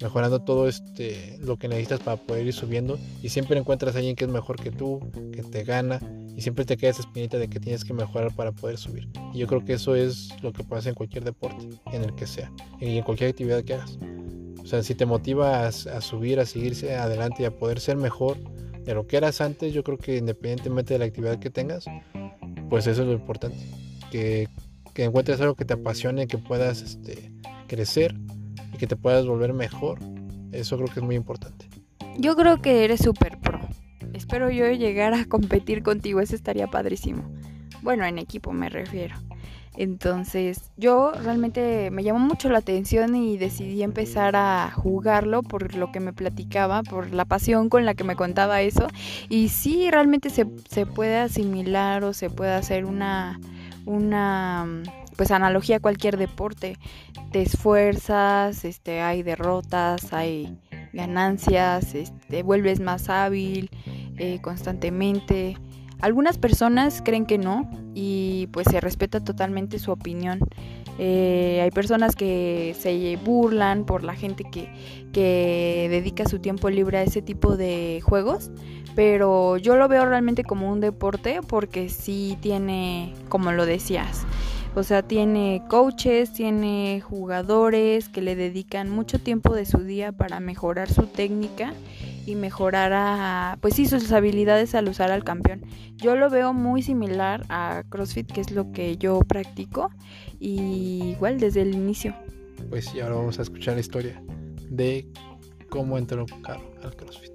mejorando 0.00 0.42
todo 0.42 0.68
este 0.68 1.38
lo 1.40 1.56
que 1.56 1.68
necesitas 1.68 2.00
para 2.00 2.16
poder 2.16 2.46
ir 2.46 2.52
subiendo 2.52 2.98
y 3.22 3.28
siempre 3.28 3.58
encuentras 3.58 3.94
a 3.94 3.98
alguien 3.98 4.16
que 4.16 4.24
es 4.24 4.30
mejor 4.30 4.56
que 4.60 4.70
tú, 4.70 5.00
que 5.32 5.42
te 5.42 5.64
gana 5.64 6.00
y 6.36 6.40
siempre 6.42 6.64
te 6.64 6.76
queda 6.76 6.90
esa 6.90 7.02
espinita 7.02 7.38
de 7.38 7.48
que 7.48 7.60
tienes 7.60 7.84
que 7.84 7.94
mejorar 7.94 8.34
para 8.34 8.52
poder 8.52 8.76
subir. 8.76 9.08
Y 9.32 9.38
yo 9.38 9.46
creo 9.46 9.64
que 9.64 9.74
eso 9.74 9.94
es 9.94 10.30
lo 10.42 10.52
que 10.52 10.64
pasa 10.64 10.88
en 10.88 10.94
cualquier 10.94 11.24
deporte, 11.24 11.68
en 11.92 12.02
el 12.02 12.14
que 12.14 12.26
sea, 12.26 12.52
y 12.80 12.96
en 12.96 13.04
cualquier 13.04 13.30
actividad 13.30 13.62
que 13.62 13.74
hagas. 13.74 13.98
O 14.62 14.66
sea, 14.66 14.82
si 14.82 14.94
te 14.94 15.04
motiva 15.04 15.66
a, 15.66 15.72
subir, 15.72 16.40
a 16.40 16.46
seguirse 16.46 16.96
adelante 16.96 17.42
y 17.42 17.46
a 17.46 17.56
poder 17.56 17.80
ser 17.80 17.96
mejor 17.96 18.38
de 18.84 18.94
lo 18.94 19.06
que 19.06 19.16
eras 19.16 19.40
antes, 19.40 19.72
yo 19.72 19.82
creo 19.82 19.98
que 19.98 20.16
independientemente 20.16 20.94
de 20.94 20.98
la 20.98 21.06
actividad 21.06 21.38
que 21.38 21.50
tengas, 21.50 21.86
pues 22.68 22.86
eso 22.86 23.02
es 23.02 23.08
lo 23.08 23.14
importante. 23.14 23.58
Que, 24.10 24.48
que 24.92 25.04
encuentres 25.04 25.40
algo 25.40 25.54
que 25.54 25.64
te 25.64 25.74
apasione, 25.74 26.26
que 26.26 26.38
puedas 26.38 26.82
este, 26.82 27.32
crecer 27.66 28.14
y 28.72 28.76
que 28.76 28.86
te 28.86 28.96
puedas 28.96 29.26
volver 29.26 29.52
mejor. 29.52 29.98
Eso 30.52 30.76
creo 30.76 30.88
que 30.88 31.00
es 31.00 31.06
muy 31.06 31.16
importante. 31.16 31.66
Yo 32.18 32.36
creo 32.36 32.60
que 32.62 32.84
eres 32.84 33.00
súper 33.00 33.38
pro. 33.40 33.60
Espero 34.12 34.50
yo 34.50 34.70
llegar 34.70 35.14
a 35.14 35.24
competir 35.24 35.82
contigo, 35.82 36.20
eso 36.20 36.36
estaría 36.36 36.68
padrísimo. 36.68 37.24
Bueno, 37.82 38.04
en 38.04 38.18
equipo 38.18 38.52
me 38.52 38.68
refiero. 38.68 39.16
Entonces 39.76 40.70
yo 40.76 41.12
realmente 41.12 41.90
me 41.90 42.04
llamó 42.04 42.20
mucho 42.20 42.48
la 42.48 42.58
atención 42.58 43.16
y 43.16 43.36
decidí 43.38 43.82
empezar 43.82 44.36
a 44.36 44.70
jugarlo 44.70 45.42
por 45.42 45.74
lo 45.74 45.90
que 45.90 46.00
me 46.00 46.12
platicaba, 46.12 46.82
por 46.82 47.12
la 47.12 47.24
pasión 47.24 47.68
con 47.68 47.84
la 47.84 47.94
que 47.94 48.04
me 48.04 48.16
contaba 48.16 48.62
eso. 48.62 48.86
Y 49.28 49.48
sí, 49.48 49.90
realmente 49.90 50.30
se, 50.30 50.46
se 50.68 50.86
puede 50.86 51.18
asimilar 51.18 52.04
o 52.04 52.12
se 52.12 52.30
puede 52.30 52.52
hacer 52.52 52.84
una, 52.84 53.40
una 53.84 54.82
pues 55.16 55.30
analogía 55.30 55.76
a 55.76 55.80
cualquier 55.80 56.16
deporte. 56.16 56.78
Te 57.32 57.42
esfuerzas, 57.42 58.64
este, 58.64 59.00
hay 59.00 59.22
derrotas, 59.22 60.12
hay 60.12 60.56
ganancias, 60.92 61.92
te 61.92 62.02
este, 62.02 62.42
vuelves 62.42 62.80
más 62.80 63.08
hábil 63.08 63.70
eh, 64.18 64.38
constantemente. 64.40 65.56
Algunas 66.04 66.36
personas 66.36 67.00
creen 67.02 67.24
que 67.24 67.38
no 67.38 67.66
y 67.94 68.48
pues 68.52 68.66
se 68.70 68.78
respeta 68.78 69.24
totalmente 69.24 69.78
su 69.78 69.90
opinión. 69.90 70.38
Eh, 70.98 71.60
hay 71.62 71.70
personas 71.70 72.14
que 72.14 72.76
se 72.78 73.16
burlan 73.24 73.86
por 73.86 74.04
la 74.04 74.14
gente 74.14 74.44
que, 74.44 74.68
que 75.14 75.88
dedica 75.88 76.28
su 76.28 76.40
tiempo 76.40 76.68
libre 76.68 76.98
a 76.98 77.04
ese 77.04 77.22
tipo 77.22 77.56
de 77.56 78.02
juegos, 78.04 78.50
pero 78.94 79.56
yo 79.56 79.76
lo 79.76 79.88
veo 79.88 80.04
realmente 80.04 80.44
como 80.44 80.70
un 80.70 80.80
deporte 80.80 81.40
porque 81.40 81.88
sí 81.88 82.36
tiene, 82.42 83.14
como 83.30 83.52
lo 83.52 83.64
decías, 83.64 84.26
o 84.74 84.82
sea, 84.82 85.00
tiene 85.00 85.62
coaches, 85.70 86.34
tiene 86.34 87.00
jugadores 87.00 88.10
que 88.10 88.20
le 88.20 88.36
dedican 88.36 88.90
mucho 88.90 89.20
tiempo 89.20 89.54
de 89.54 89.64
su 89.64 89.78
día 89.78 90.12
para 90.12 90.38
mejorar 90.38 90.90
su 90.92 91.06
técnica 91.06 91.72
y 92.26 92.34
mejorar 92.34 92.92
a, 92.94 93.58
pues 93.60 93.74
sí, 93.74 93.86
sus 93.86 94.10
habilidades 94.12 94.74
al 94.74 94.88
usar 94.88 95.10
al 95.10 95.24
campeón. 95.24 95.62
Yo 95.96 96.16
lo 96.16 96.30
veo 96.30 96.52
muy 96.52 96.82
similar 96.82 97.44
a 97.48 97.82
CrossFit, 97.88 98.30
que 98.30 98.40
es 98.40 98.50
lo 98.50 98.72
que 98.72 98.96
yo 98.96 99.20
practico, 99.20 99.90
y 100.38 101.10
igual 101.16 101.38
desde 101.38 101.62
el 101.62 101.74
inicio. 101.74 102.14
Pues 102.70 102.86
sí, 102.86 103.00
ahora 103.00 103.16
vamos 103.16 103.38
a 103.38 103.42
escuchar 103.42 103.74
la 103.74 103.80
historia 103.80 104.22
de 104.70 105.08
cómo 105.68 105.98
entró 105.98 106.26
Caro 106.42 106.62
al 106.82 106.96
CrossFit. 106.96 107.32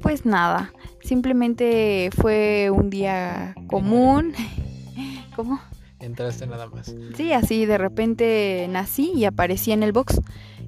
Pues 0.00 0.26
nada, 0.26 0.72
simplemente 1.02 2.10
fue 2.16 2.70
un 2.70 2.90
día 2.90 3.54
común. 3.68 4.32
¿Cómo? 5.36 5.60
entraste 6.04 6.46
nada 6.46 6.66
más. 6.68 6.94
Sí, 7.16 7.32
así 7.32 7.66
de 7.66 7.78
repente 7.78 8.66
nací 8.70 9.12
y 9.14 9.24
aparecí 9.24 9.72
en 9.72 9.82
el 9.82 9.92
box 9.92 10.20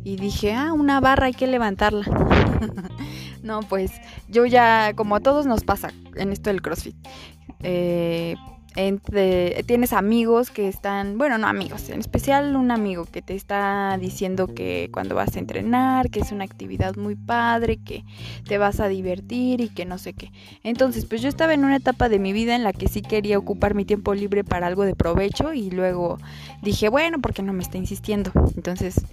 y 0.05 0.17
dije, 0.17 0.55
ah, 0.55 0.73
una 0.73 1.01
barra 1.01 1.27
hay 1.27 1.35
que 1.35 1.47
levantarla. 1.47 2.05
no, 3.43 3.61
pues 3.61 3.93
yo 4.29 4.47
ya, 4.47 4.93
como 4.95 5.17
a 5.17 5.21
todos 5.21 5.47
nos 5.47 5.65
pasa 5.65 5.93
en 6.15 6.33
esto 6.33 6.51
del 6.51 6.63
CrossFit, 6.63 6.97
eh, 7.61 8.37
entre, 8.77 9.63
tienes 9.65 9.95
amigos 9.95 10.51
que 10.51 10.69
están, 10.69 11.17
bueno, 11.17 11.39
no 11.39 11.47
amigos, 11.47 11.89
en 11.89 11.99
especial 11.99 12.55
un 12.57 12.71
amigo 12.71 13.07
que 13.07 13.23
te 13.23 13.35
está 13.35 13.97
diciendo 13.99 14.49
que 14.49 14.91
cuando 14.93 15.15
vas 15.15 15.35
a 15.35 15.39
entrenar, 15.39 16.11
que 16.11 16.21
es 16.21 16.31
una 16.31 16.45
actividad 16.45 16.95
muy 16.97 17.17
padre, 17.17 17.79
que 17.79 18.05
te 18.47 18.59
vas 18.59 18.79
a 18.81 18.89
divertir 18.89 19.63
y 19.63 19.71
que 19.71 19.87
no 19.87 19.97
sé 19.97 20.13
qué. 20.13 20.31
Entonces, 20.63 21.07
pues 21.07 21.23
yo 21.23 21.29
estaba 21.29 21.55
en 21.55 21.65
una 21.65 21.77
etapa 21.77 22.11
de 22.11 22.19
mi 22.19 22.35
vida 22.35 22.55
en 22.55 22.65
la 22.65 22.75
que 22.75 22.89
sí 22.89 23.01
quería 23.01 23.39
ocupar 23.39 23.75
mi 23.75 23.87
tiempo 23.87 24.15
libre 24.15 24.45
para 24.45 24.67
algo 24.67 24.85
de 24.85 24.95
provecho 24.95 25.55
y 25.55 25.71
luego 25.71 26.19
dije, 26.63 26.91
bueno, 26.91 27.19
porque 27.21 27.43
no 27.43 27.55
me 27.55 27.63
está 27.63 27.79
insistiendo. 27.79 28.31
Entonces, 28.55 29.07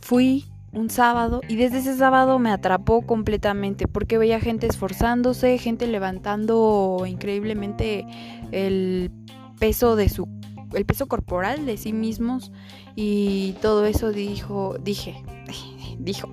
fui 0.00 0.44
un 0.72 0.90
sábado 0.90 1.40
y 1.48 1.56
desde 1.56 1.78
ese 1.78 1.96
sábado 1.96 2.38
me 2.38 2.50
atrapó 2.50 3.02
completamente 3.02 3.88
porque 3.88 4.18
veía 4.18 4.40
gente 4.40 4.66
esforzándose, 4.66 5.58
gente 5.58 5.86
levantando 5.86 7.04
increíblemente 7.06 8.06
el 8.52 9.10
peso 9.58 9.96
de 9.96 10.08
su 10.08 10.28
el 10.72 10.86
peso 10.86 11.08
corporal 11.08 11.66
de 11.66 11.76
sí 11.76 11.92
mismos 11.92 12.52
y 12.94 13.54
todo 13.60 13.86
eso 13.86 14.12
dijo, 14.12 14.76
dije, 14.80 15.22
dijo. 15.98 16.28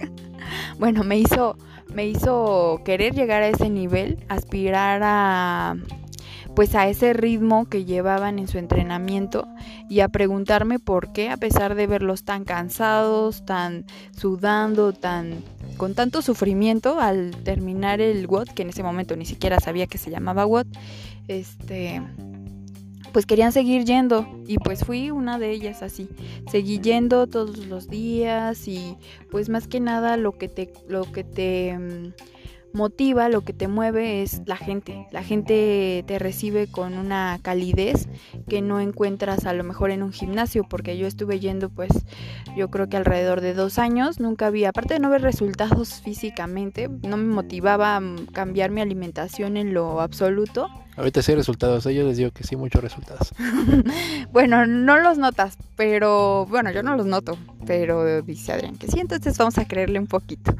bueno, 0.78 1.04
me 1.04 1.18
hizo 1.18 1.56
me 1.92 2.06
hizo 2.06 2.80
querer 2.84 3.14
llegar 3.14 3.42
a 3.42 3.48
ese 3.48 3.68
nivel, 3.68 4.24
aspirar 4.28 5.02
a 5.02 5.76
pues 6.54 6.74
a 6.74 6.88
ese 6.88 7.12
ritmo 7.12 7.68
que 7.68 7.84
llevaban 7.84 8.38
en 8.38 8.48
su 8.48 8.58
entrenamiento 8.58 9.46
y 9.88 10.00
a 10.00 10.08
preguntarme 10.08 10.78
por 10.78 11.12
qué 11.12 11.30
a 11.30 11.36
pesar 11.36 11.74
de 11.74 11.86
verlos 11.86 12.24
tan 12.24 12.44
cansados, 12.44 13.44
tan 13.44 13.84
sudando, 14.16 14.92
tan 14.92 15.42
con 15.76 15.94
tanto 15.94 16.20
sufrimiento 16.20 17.00
al 17.00 17.30
terminar 17.44 18.00
el 18.00 18.26
WOD, 18.26 18.48
que 18.48 18.62
en 18.62 18.70
ese 18.70 18.82
momento 18.82 19.16
ni 19.16 19.24
siquiera 19.24 19.58
sabía 19.60 19.86
que 19.86 19.98
se 19.98 20.10
llamaba 20.10 20.44
WOD, 20.44 20.66
este 21.28 22.02
pues 23.12 23.26
querían 23.26 23.52
seguir 23.52 23.84
yendo 23.84 24.26
y 24.46 24.58
pues 24.58 24.84
fui 24.84 25.10
una 25.10 25.38
de 25.38 25.50
ellas 25.50 25.82
así. 25.82 26.08
Seguí 26.50 26.80
yendo 26.80 27.26
todos 27.26 27.66
los 27.66 27.88
días 27.88 28.68
y 28.68 28.96
pues 29.30 29.48
más 29.48 29.66
que 29.66 29.80
nada 29.80 30.16
lo 30.16 30.38
que 30.38 30.48
te 30.48 30.72
lo 30.88 31.10
que 31.10 31.24
te 31.24 31.76
mm, 31.76 32.12
motiva, 32.72 33.28
lo 33.28 33.42
que 33.42 33.52
te 33.52 33.68
mueve 33.68 34.22
es 34.22 34.42
la 34.46 34.56
gente. 34.56 35.06
La 35.10 35.22
gente 35.22 36.04
te 36.06 36.18
recibe 36.18 36.66
con 36.66 36.98
una 36.98 37.38
calidez 37.42 38.08
que 38.48 38.62
no 38.62 38.80
encuentras 38.80 39.46
a 39.46 39.52
lo 39.52 39.64
mejor 39.64 39.90
en 39.90 40.02
un 40.02 40.12
gimnasio, 40.12 40.64
porque 40.68 40.96
yo 40.96 41.06
estuve 41.06 41.40
yendo 41.40 41.70
pues 41.70 41.90
yo 42.56 42.70
creo 42.70 42.88
que 42.88 42.96
alrededor 42.96 43.40
de 43.40 43.54
dos 43.54 43.78
años, 43.78 44.20
nunca 44.20 44.46
había, 44.46 44.70
aparte 44.70 44.94
de 44.94 45.00
no 45.00 45.10
ver 45.10 45.22
resultados 45.22 46.00
físicamente, 46.02 46.88
no 47.02 47.16
me 47.16 47.32
motivaba 47.32 48.00
cambiar 48.32 48.70
mi 48.70 48.80
alimentación 48.80 49.56
en 49.56 49.74
lo 49.74 50.00
absoluto. 50.00 50.68
Ahorita 51.00 51.22
sí 51.22 51.32
hay 51.32 51.36
resultados, 51.36 51.84
yo 51.84 52.06
les 52.06 52.18
digo 52.18 52.30
que 52.30 52.44
sí, 52.44 52.56
muchos 52.56 52.82
resultados. 52.82 53.32
bueno, 54.32 54.66
no 54.66 54.98
los 54.98 55.16
notas, 55.16 55.56
pero 55.74 56.44
bueno, 56.44 56.70
yo 56.72 56.82
no 56.82 56.94
los 56.94 57.06
noto, 57.06 57.38
pero 57.64 58.20
dice 58.20 58.52
Adrián 58.52 58.76
que 58.76 58.86
sí, 58.86 59.00
entonces 59.00 59.38
vamos 59.38 59.56
a 59.56 59.64
creerle 59.64 59.98
un 59.98 60.06
poquito. 60.06 60.54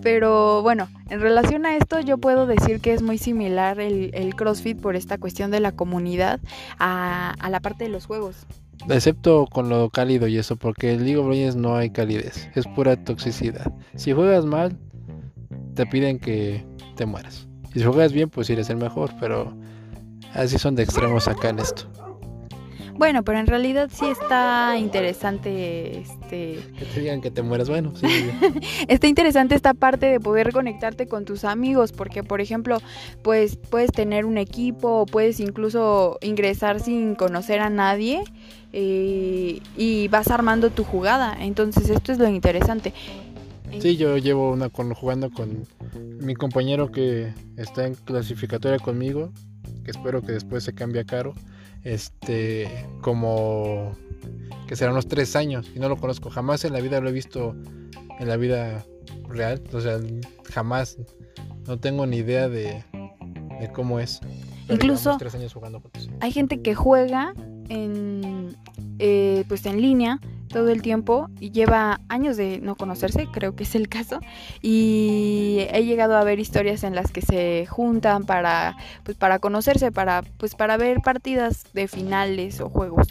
Pero 0.00 0.62
bueno, 0.62 0.88
en 1.08 1.20
relación 1.20 1.66
a 1.66 1.76
esto 1.76 1.98
yo 1.98 2.18
puedo 2.18 2.46
decir 2.46 2.80
que 2.80 2.92
es 2.92 3.02
muy 3.02 3.18
similar 3.18 3.80
el, 3.80 4.32
CrossFit 4.36 4.80
por 4.80 4.94
esta 4.94 5.18
cuestión 5.18 5.50
de 5.50 5.58
la 5.58 5.72
comunidad 5.72 6.38
a, 6.78 7.34
la 7.50 7.58
parte 7.58 7.82
de 7.82 7.90
los 7.90 8.06
juegos. 8.06 8.46
Excepto 8.88 9.48
con 9.50 9.70
lo 9.70 9.90
cálido 9.90 10.28
y 10.28 10.38
eso, 10.38 10.54
porque 10.54 10.92
en 10.92 11.02
League 11.02 11.16
of 11.16 11.28
Legends 11.28 11.56
no 11.56 11.74
hay 11.74 11.90
calidez, 11.90 12.48
es 12.54 12.64
pura 12.68 12.94
toxicidad. 12.94 13.72
Si 13.96 14.12
juegas 14.12 14.44
mal, 14.44 14.78
te 15.74 15.84
piden 15.84 16.20
que 16.20 16.64
te 16.94 17.06
mueras. 17.06 17.48
Y 17.74 17.80
si 17.80 17.84
juegas 17.84 18.12
bien, 18.12 18.30
pues 18.30 18.48
eres 18.50 18.70
el 18.70 18.76
mejor, 18.76 19.10
pero 19.18 19.52
así 20.34 20.58
son 20.58 20.74
de 20.74 20.82
extremos 20.82 21.28
acá 21.28 21.50
en 21.50 21.58
esto. 21.58 21.86
Bueno, 23.00 23.22
pero 23.24 23.38
en 23.38 23.46
realidad 23.46 23.88
sí 23.90 24.04
está 24.04 24.76
interesante 24.76 26.00
este 26.00 26.60
que 26.78 26.84
te 26.84 27.00
digan 27.00 27.22
que 27.22 27.30
te 27.30 27.40
mueras, 27.40 27.70
bueno, 27.70 27.94
sí. 27.96 28.06
está 28.88 29.06
interesante 29.06 29.54
esta 29.54 29.72
parte 29.72 30.04
de 30.04 30.20
poder 30.20 30.52
conectarte 30.52 31.08
con 31.08 31.24
tus 31.24 31.44
amigos, 31.44 31.92
porque 31.92 32.22
por 32.22 32.42
ejemplo, 32.42 32.76
pues 33.22 33.56
puedes 33.56 33.90
tener 33.90 34.26
un 34.26 34.36
equipo 34.36 35.00
o 35.00 35.06
puedes 35.06 35.40
incluso 35.40 36.18
ingresar 36.20 36.78
sin 36.78 37.14
conocer 37.14 37.60
a 37.60 37.70
nadie 37.70 38.22
eh, 38.74 39.60
y 39.78 40.08
vas 40.08 40.28
armando 40.28 40.68
tu 40.68 40.84
jugada. 40.84 41.34
Entonces, 41.40 41.88
esto 41.88 42.12
es 42.12 42.18
lo 42.18 42.28
interesante. 42.28 42.92
Sí, 43.80 43.96
yo 43.96 44.18
llevo 44.18 44.52
una 44.52 44.68
con, 44.68 44.92
jugando 44.92 45.30
con 45.30 45.66
mi 46.20 46.34
compañero 46.34 46.90
que 46.90 47.32
está 47.56 47.86
en 47.86 47.94
clasificatoria 47.94 48.78
conmigo, 48.78 49.32
que 49.90 49.98
espero 49.98 50.22
que 50.22 50.32
después 50.32 50.62
se 50.62 50.72
cambie 50.72 51.00
a 51.00 51.04
caro 51.04 51.34
este, 51.84 52.86
como 53.00 53.92
que 54.68 54.76
será 54.76 54.92
unos 54.92 55.08
tres 55.08 55.34
años 55.34 55.70
y 55.74 55.78
no 55.78 55.88
lo 55.88 55.96
conozco. 55.96 56.30
Jamás 56.30 56.64
en 56.64 56.72
la 56.72 56.80
vida 56.80 57.00
lo 57.00 57.08
he 57.08 57.12
visto 57.12 57.56
en 58.18 58.28
la 58.28 58.36
vida 58.36 58.84
real, 59.28 59.62
o 59.72 59.80
sea, 59.80 59.98
jamás. 60.52 60.98
No 61.66 61.78
tengo 61.78 62.06
ni 62.06 62.18
idea 62.18 62.48
de, 62.48 62.84
cómo 63.72 64.00
es. 64.00 64.20
Incluso 64.68 65.18
hay 66.20 66.32
gente 66.32 66.60
que 66.60 66.74
juega 66.74 67.34
en, 67.68 68.56
eh, 68.98 69.44
pues 69.48 69.66
en 69.66 69.80
línea 69.80 70.20
todo 70.48 70.68
el 70.70 70.82
tiempo 70.82 71.28
y 71.38 71.50
lleva 71.50 72.00
años 72.08 72.36
de 72.36 72.60
no 72.60 72.76
conocerse, 72.76 73.28
creo 73.32 73.54
que 73.54 73.62
es 73.62 73.74
el 73.74 73.88
caso, 73.88 74.20
y 74.60 75.19
he 75.72 75.84
llegado 75.84 76.16
a 76.16 76.24
ver 76.24 76.38
historias 76.38 76.84
en 76.84 76.94
las 76.94 77.10
que 77.12 77.22
se 77.22 77.66
juntan 77.66 78.24
para 78.24 78.76
pues 79.04 79.16
para 79.16 79.38
conocerse, 79.38 79.92
para 79.92 80.22
pues 80.38 80.54
para 80.54 80.76
ver 80.76 81.00
partidas 81.00 81.64
de 81.72 81.88
finales 81.88 82.60
o 82.60 82.68
juegos 82.68 83.06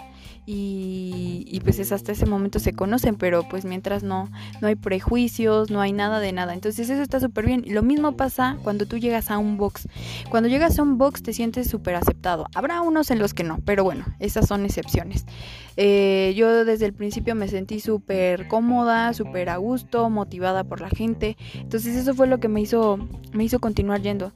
y, 0.52 1.60
pues 1.64 1.78
es 1.78 1.92
hasta 1.92 2.12
ese 2.12 2.26
momento 2.26 2.58
se 2.58 2.74
conocen, 2.74 3.16
pero 3.16 3.48
pues 3.48 3.66
mientras 3.66 4.02
no, 4.02 4.32
no 4.62 4.68
hay 4.68 4.76
prejuicios, 4.76 5.70
no 5.70 5.80
hay 5.80 5.94
nada 5.94 6.20
de 6.20 6.32
nada. 6.32 6.56
Entonces 6.56 6.90
eso 6.90 7.04
está 7.04 7.20
súper 7.20 7.46
bien. 7.46 7.64
Lo 7.68 7.84
mismo 7.84 8.14
pasa 8.14 8.58
cuando 8.64 8.88
tú 8.88 8.98
llegas 8.98 9.30
a 9.30 9.38
un 9.38 9.58
box. 9.58 9.88
Cuando 10.32 10.50
llegas 10.50 10.80
a 10.80 10.82
un 10.82 10.98
box 10.98 11.22
te 11.22 11.34
sientes 11.34 11.70
súper 11.70 11.94
aceptado. 11.94 12.48
Habrá 12.56 12.82
unos 12.82 13.12
en 13.12 13.20
los 13.20 13.36
que 13.36 13.44
no, 13.44 13.60
pero 13.64 13.84
bueno, 13.84 14.06
esas 14.18 14.48
son 14.48 14.66
excepciones. 14.66 15.26
Eh, 15.78 16.34
yo 16.36 16.66
desde 16.66 16.88
el 16.88 16.94
principio 16.94 17.36
me 17.36 17.48
sentí 17.48 17.80
súper 17.80 18.48
cómoda, 18.48 19.14
súper 19.14 19.50
a 19.50 19.58
gusto, 19.58 20.10
motivada 20.10 20.64
por 20.64 20.82
la 20.82 20.90
gente. 20.90 21.38
Entonces 21.54 21.96
eso 21.96 22.16
fue 22.16 22.26
lo 22.26 22.40
que 22.40 22.48
me 22.48 22.60
hizo, 22.60 22.98
me 23.34 23.44
hizo 23.44 23.60
continuar 23.60 24.02
yendo. 24.02 24.34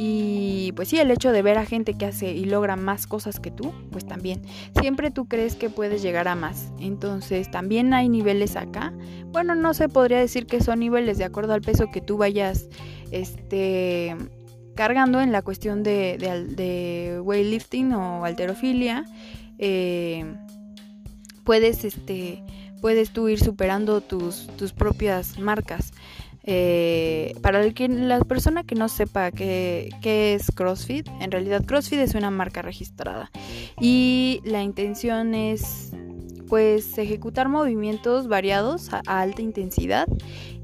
Y 0.00 0.70
pues 0.76 0.88
sí, 0.88 1.00
el 1.00 1.10
hecho 1.10 1.32
de 1.32 1.42
ver 1.42 1.58
a 1.58 1.66
gente 1.66 1.94
que 1.94 2.06
hace 2.06 2.30
y 2.30 2.44
logra 2.44 2.76
más 2.76 3.08
cosas 3.08 3.40
que 3.40 3.50
tú, 3.50 3.72
pues 3.90 4.06
también. 4.06 4.42
Siempre 4.80 5.10
tú 5.10 5.26
crees 5.26 5.56
que 5.56 5.70
puedes 5.70 6.02
llegar 6.02 6.28
a 6.28 6.36
más. 6.36 6.72
Entonces 6.78 7.50
también 7.50 7.92
hay 7.92 8.08
niveles 8.08 8.54
acá. 8.54 8.92
Bueno, 9.32 9.56
no 9.56 9.74
se 9.74 9.88
podría 9.88 10.20
decir 10.20 10.46
que 10.46 10.60
son 10.60 10.78
niveles 10.78 11.18
de 11.18 11.24
acuerdo 11.24 11.52
al 11.52 11.62
peso 11.62 11.90
que 11.90 12.00
tú 12.00 12.16
vayas 12.16 12.68
este, 13.10 14.14
cargando 14.76 15.20
en 15.20 15.32
la 15.32 15.42
cuestión 15.42 15.82
de, 15.82 16.16
de, 16.16 17.20
weightlifting 17.20 17.92
o 17.94 18.24
alterofilia. 18.24 19.04
Eh, 19.58 20.32
puedes, 21.42 21.84
este, 21.84 22.44
puedes 22.80 23.10
tú 23.10 23.28
ir 23.28 23.40
superando 23.40 24.00
tus, 24.00 24.46
tus 24.56 24.72
propias 24.72 25.40
marcas. 25.40 25.92
Eh, 26.50 27.34
para 27.42 27.62
el 27.62 27.74
que, 27.74 27.88
la 27.88 28.20
persona 28.20 28.64
que 28.64 28.74
no 28.74 28.88
sepa 28.88 29.30
qué, 29.32 29.90
es 30.02 30.50
CrossFit, 30.50 31.06
en 31.20 31.30
realidad 31.30 31.62
CrossFit 31.66 31.98
es 31.98 32.14
una 32.14 32.30
marca 32.30 32.62
registrada 32.62 33.30
y 33.78 34.40
la 34.44 34.62
intención 34.62 35.34
es 35.34 35.92
pues 36.48 36.96
ejecutar 36.96 37.50
movimientos 37.50 38.28
variados 38.28 38.94
a, 38.94 39.02
alta 39.04 39.42
intensidad 39.42 40.08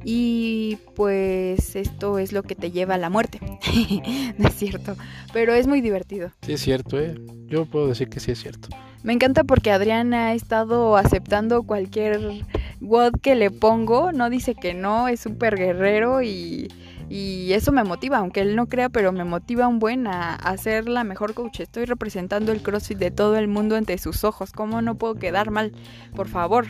y 0.02 0.78
pues 0.96 1.76
esto 1.76 2.18
es 2.18 2.32
lo 2.32 2.44
que 2.44 2.54
te 2.54 2.70
lleva 2.70 2.94
a 2.94 2.98
la 2.98 3.10
muerte. 3.10 3.38
no 4.38 4.48
es 4.48 4.54
cierto, 4.54 4.96
pero 5.34 5.52
es 5.52 5.66
muy 5.66 5.82
divertido. 5.82 6.30
Sí 6.40 6.54
es 6.54 6.62
cierto, 6.62 6.98
¿eh? 6.98 7.14
Yo 7.44 7.66
puedo 7.66 7.88
decir 7.88 8.08
que 8.08 8.20
sí 8.20 8.30
es 8.30 8.40
cierto. 8.40 8.70
Me 9.04 9.12
encanta 9.12 9.44
porque 9.44 9.70
Adrián 9.70 10.14
ha 10.14 10.32
estado 10.32 10.96
aceptando 10.96 11.64
cualquier 11.64 12.42
WOD 12.80 13.12
que 13.20 13.34
le 13.34 13.50
pongo, 13.50 14.12
no 14.12 14.30
dice 14.30 14.54
que 14.54 14.72
no, 14.72 15.08
es 15.08 15.20
súper 15.20 15.56
guerrero 15.56 16.22
y, 16.22 16.72
eso 17.10 17.70
me 17.70 17.84
motiva, 17.84 18.16
aunque 18.16 18.40
él 18.40 18.56
no 18.56 18.66
crea, 18.66 18.88
pero 18.88 19.12
me 19.12 19.24
motiva 19.24 19.68
un 19.68 19.78
buen 19.78 20.06
a, 20.06 20.34
a, 20.34 20.56
ser 20.56 20.88
la 20.88 21.04
mejor 21.04 21.34
coach. 21.34 21.60
Estoy 21.60 21.84
representando 21.84 22.50
el 22.50 22.62
CrossFit 22.62 22.96
de 22.96 23.10
todo 23.10 23.36
el 23.36 23.46
mundo 23.46 23.76
ante 23.76 23.98
sus 23.98 24.24
ojos, 24.24 24.52
¿cómo 24.52 24.80
no 24.80 24.96
puedo 24.96 25.16
quedar 25.16 25.50
mal? 25.50 25.72
Por 26.16 26.26
favor. 26.26 26.66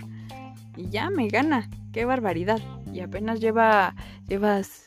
Y 0.76 0.90
ya 0.90 1.10
me 1.10 1.28
gana, 1.28 1.70
qué 1.92 2.04
barbaridad. 2.04 2.60
Y 2.92 2.98
apenas 2.98 3.38
lleva, 3.38 3.94
llevas 4.26 4.82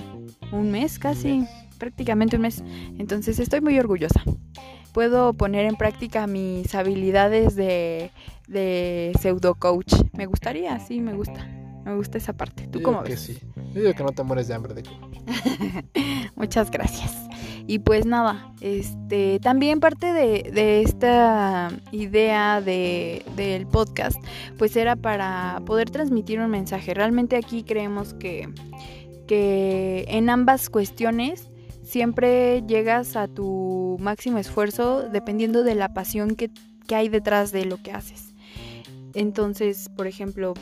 un 0.52 0.70
mes 0.70 1.00
casi, 1.00 1.48
prácticamente 1.80 2.36
un 2.36 2.42
mes. 2.42 2.62
Entonces 3.00 3.40
estoy 3.40 3.62
muy 3.62 3.80
orgullosa 3.80 4.22
puedo 4.98 5.34
poner 5.34 5.66
en 5.66 5.76
práctica 5.76 6.26
mis 6.26 6.74
habilidades 6.74 7.56
de, 7.56 8.10
de 8.48 9.12
pseudo 9.22 9.54
coach. 9.54 9.94
Me 10.14 10.26
gustaría, 10.26 10.80
sí, 10.80 11.02
me 11.02 11.14
gusta. 11.14 11.46
Me 11.86 11.94
gusta 11.96 12.18
esa 12.18 12.34
parte. 12.34 12.66
¿Tú 12.66 12.82
cómo 12.82 13.04
que 13.04 13.12
ves? 13.12 13.20
Sí. 13.20 13.38
Yo 13.76 13.82
digo 13.82 13.94
que 13.94 14.02
no 14.02 14.12
te 14.12 14.24
mueres 14.24 14.48
de 14.48 14.56
hambre 14.56 14.74
de. 14.74 14.84
Muchas 16.36 16.72
gracias. 16.72 17.16
Y 17.68 17.78
pues 17.78 18.08
nada, 18.08 18.52
este, 18.60 19.40
también 19.40 19.80
parte 19.82 20.12
de, 20.14 20.50
de 20.52 20.82
esta 20.82 21.70
idea 21.92 22.60
de, 22.60 23.24
del 23.36 23.68
podcast, 23.68 24.20
pues 24.58 24.76
era 24.76 24.96
para 24.96 25.62
poder 25.68 25.92
transmitir 25.92 26.40
un 26.40 26.50
mensaje. 26.50 26.96
Realmente 26.96 27.36
aquí 27.36 27.62
creemos 27.62 28.16
que, 28.16 28.50
que 29.28 30.06
en 30.08 30.32
ambas 30.32 30.72
cuestiones 30.72 31.52
siempre 31.88 32.64
llegas 32.68 33.16
a 33.16 33.28
tu 33.28 33.98
máximo 34.00 34.38
esfuerzo 34.38 35.08
dependiendo 35.10 35.64
de 35.64 35.74
la 35.74 35.94
pasión 35.94 36.36
que, 36.36 36.52
hay 36.94 37.10
detrás 37.10 37.52
de 37.52 37.66
lo 37.66 37.82
que 37.82 37.92
haces. 37.92 38.34
Entonces, 39.14 39.90
por 39.96 40.08
ejemplo, 40.08 40.54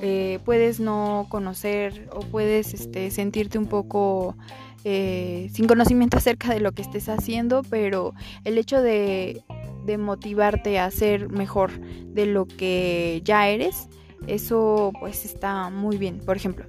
eh, 0.00 0.38
puedes 0.44 0.78
no 0.78 1.26
conocer 1.28 2.08
o 2.12 2.20
puedes 2.20 2.72
este, 2.74 3.10
sentirte 3.10 3.58
un 3.58 3.66
poco 3.66 4.36
eh, 4.84 5.48
sin 5.52 5.66
conocimiento 5.66 6.16
acerca 6.18 6.52
de 6.52 6.60
lo 6.60 6.72
que 6.72 6.82
estés 6.82 7.08
haciendo, 7.08 7.62
pero 7.68 8.12
el 8.44 8.58
hecho 8.58 8.80
de, 8.80 9.42
de 9.86 9.98
motivarte 9.98 10.78
a 10.78 10.90
ser 10.90 11.30
mejor 11.30 11.80
de 11.80 12.26
lo 12.26 12.46
que 12.46 13.22
ya 13.24 13.48
eres, 13.48 13.88
eso 14.26 14.92
pues 15.00 15.24
está 15.24 15.70
muy 15.70 15.96
bien. 15.96 16.18
Por 16.18 16.36
ejemplo, 16.36 16.66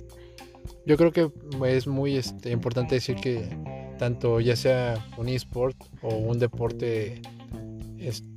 yo 0.88 0.96
creo 0.98 1.12
que 1.12 1.30
es 1.68 1.86
muy 1.86 2.16
este, 2.16 2.52
importante 2.52 2.96
decir 2.96 3.18
que 3.18 3.50
tanto 3.98 4.40
ya 4.40 4.56
sea 4.56 5.06
un 5.18 5.30
esport 5.30 5.78
o 6.02 6.16
un 6.16 6.40
deporte 6.40 7.22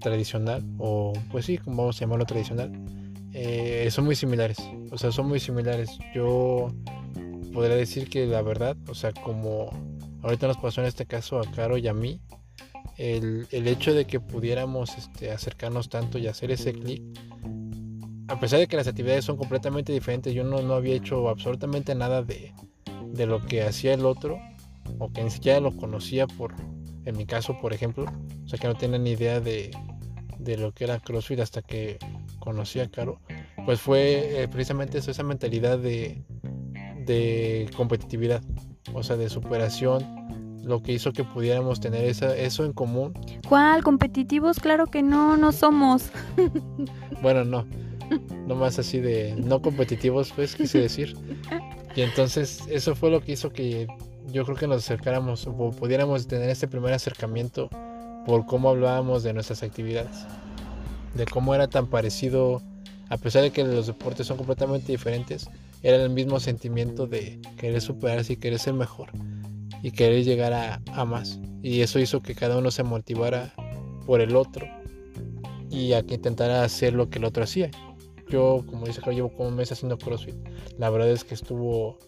tradicional 0.00 0.64
o 0.78 1.12
pues 1.30 1.46
sí, 1.46 1.58
como 1.58 1.78
vamos 1.78 1.96
a 1.96 2.00
llamarlo 2.00 2.24
tradicional, 2.24 2.72
eh, 3.32 3.88
son 3.90 4.04
muy 4.04 4.16
similares. 4.16 4.58
O 4.90 4.98
sea, 4.98 5.12
son 5.12 5.28
muy 5.28 5.40
similares. 5.40 5.98
Yo 6.14 6.68
podría 7.52 7.76
decir 7.76 8.08
que 8.08 8.26
la 8.26 8.42
verdad, 8.42 8.76
o 8.88 8.94
sea, 8.94 9.12
como 9.12 9.70
ahorita 10.22 10.46
nos 10.46 10.56
pasó 10.56 10.80
en 10.80 10.86
este 10.88 11.06
caso 11.06 11.38
a 11.38 11.50
Caro 11.50 11.78
y 11.78 11.88
a 11.88 11.94
mí, 11.94 12.20
el, 12.96 13.46
el 13.50 13.68
hecho 13.68 13.94
de 13.94 14.06
que 14.06 14.20
pudiéramos 14.20 14.96
este, 14.96 15.30
acercarnos 15.30 15.88
tanto 15.88 16.18
y 16.18 16.26
hacer 16.26 16.50
ese 16.50 16.72
clic, 16.72 17.02
a 18.28 18.38
pesar 18.38 18.60
de 18.60 18.68
que 18.68 18.76
las 18.76 18.86
actividades 18.86 19.24
son 19.24 19.36
completamente 19.36 19.92
diferentes, 19.92 20.34
yo 20.34 20.44
no, 20.44 20.62
no 20.62 20.74
había 20.74 20.94
hecho 20.94 21.28
absolutamente 21.28 21.94
nada 21.94 22.22
de, 22.22 22.52
de 23.06 23.26
lo 23.26 23.44
que 23.44 23.62
hacía 23.62 23.94
el 23.94 24.04
otro 24.04 24.38
o 24.98 25.12
que 25.12 25.22
ni 25.22 25.30
siquiera 25.30 25.60
lo 25.60 25.76
conocía 25.76 26.26
por, 26.26 26.54
en 27.04 27.16
mi 27.16 27.26
caso, 27.26 27.58
por 27.60 27.72
ejemplo, 27.72 28.04
o 28.44 28.48
sea 28.48 28.58
que 28.58 28.66
no 28.66 28.74
tenía 28.74 28.98
ni 28.98 29.10
idea 29.10 29.40
de, 29.40 29.70
de 30.38 30.56
lo 30.56 30.72
que 30.72 30.84
era 30.84 30.98
CrossFit 31.00 31.40
hasta 31.40 31.62
que 31.62 31.98
conocí 32.38 32.80
a 32.80 32.90
Caro, 32.90 33.20
pues 33.64 33.80
fue 33.80 34.42
eh, 34.42 34.48
precisamente 34.48 34.98
eso, 34.98 35.10
esa 35.10 35.22
mentalidad 35.22 35.78
de, 35.78 36.24
de 37.04 37.70
competitividad, 37.76 38.42
o 38.94 39.02
sea, 39.02 39.16
de 39.16 39.28
superación, 39.28 40.04
lo 40.64 40.82
que 40.82 40.92
hizo 40.92 41.12
que 41.12 41.24
pudiéramos 41.24 41.80
tener 41.80 42.04
esa, 42.04 42.36
eso 42.36 42.64
en 42.64 42.72
común. 42.72 43.12
¿Cuál? 43.48 43.82
¿Competitivos? 43.82 44.60
Claro 44.60 44.86
que 44.86 45.02
no, 45.02 45.36
no 45.36 45.52
somos. 45.52 46.10
bueno, 47.22 47.44
no, 47.44 47.66
no 48.46 48.54
más 48.54 48.78
así 48.78 49.00
de 49.00 49.34
no 49.36 49.62
competitivos, 49.62 50.32
pues 50.34 50.54
quise 50.54 50.80
decir. 50.80 51.16
Y 51.94 52.02
entonces 52.02 52.62
eso 52.70 52.94
fue 52.94 53.10
lo 53.10 53.20
que 53.20 53.32
hizo 53.32 53.50
que 53.50 53.86
yo 54.26 54.44
creo 54.44 54.56
que 54.56 54.66
nos 54.66 54.78
acercáramos 54.78 55.46
o 55.46 55.70
pudiéramos 55.70 56.26
tener 56.26 56.48
este 56.50 56.68
primer 56.68 56.92
acercamiento 56.92 57.68
por 58.26 58.46
cómo 58.46 58.70
hablábamos 58.70 59.22
de 59.22 59.32
nuestras 59.32 59.62
actividades, 59.62 60.26
de 61.14 61.24
cómo 61.26 61.54
era 61.54 61.68
tan 61.68 61.86
parecido, 61.86 62.62
a 63.08 63.16
pesar 63.16 63.42
de 63.42 63.50
que 63.50 63.64
los 63.64 63.86
deportes 63.86 64.26
son 64.26 64.36
completamente 64.36 64.92
diferentes, 64.92 65.48
era 65.82 66.02
el 66.02 66.10
mismo 66.10 66.40
sentimiento 66.40 67.06
de 67.06 67.40
querer 67.56 67.80
superarse 67.80 68.34
y 68.34 68.36
querer 68.36 68.58
ser 68.58 68.74
mejor 68.74 69.10
y 69.82 69.92
querer 69.92 70.24
llegar 70.24 70.52
a, 70.52 71.04
más. 71.04 71.40
Y 71.62 71.80
eso 71.80 71.98
hizo 71.98 72.20
que 72.20 72.34
cada 72.34 72.58
uno 72.58 72.70
se 72.70 72.82
motivara 72.82 73.54
por 74.06 74.20
el 74.20 74.36
otro 74.36 74.66
y 75.70 75.94
a 75.94 76.02
que 76.02 76.14
intentara 76.14 76.62
hacer 76.64 76.92
lo 76.92 77.08
que 77.08 77.18
el 77.18 77.24
otro 77.24 77.44
hacía. 77.44 77.70
Yo, 78.28 78.64
como 78.66 78.86
dice, 78.86 79.00
llevo 79.12 79.32
como 79.32 79.48
un 79.48 79.56
mes 79.56 79.72
haciendo 79.72 79.98
CrossFit. 79.98 80.36
La 80.78 80.90
verdad 80.90 81.10
es 81.10 81.24
que 81.24 81.34
estuvo 81.34 81.98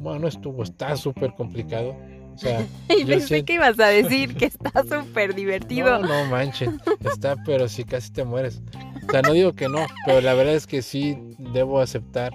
bueno, 0.00 0.20
no 0.20 0.28
estuvo, 0.28 0.62
está 0.62 0.96
súper 0.96 1.34
complicado. 1.34 1.96
O 2.34 2.38
sea, 2.38 2.66
y 2.88 3.04
pensé 3.04 3.44
que 3.44 3.54
ibas 3.54 3.78
a 3.78 3.88
decir 3.88 4.34
que 4.36 4.46
está 4.46 4.82
súper 4.82 5.34
divertido. 5.34 6.00
No, 6.00 6.08
no 6.08 6.30
manchen, 6.30 6.80
está, 7.04 7.36
pero 7.44 7.68
sí 7.68 7.84
casi 7.84 8.12
te 8.12 8.24
mueres. 8.24 8.62
O 9.06 9.10
sea, 9.10 9.22
no 9.22 9.32
digo 9.32 9.54
que 9.54 9.68
no, 9.68 9.86
pero 10.06 10.20
la 10.20 10.34
verdad 10.34 10.54
es 10.54 10.66
que 10.66 10.82
sí 10.82 11.18
debo 11.38 11.80
aceptar 11.80 12.32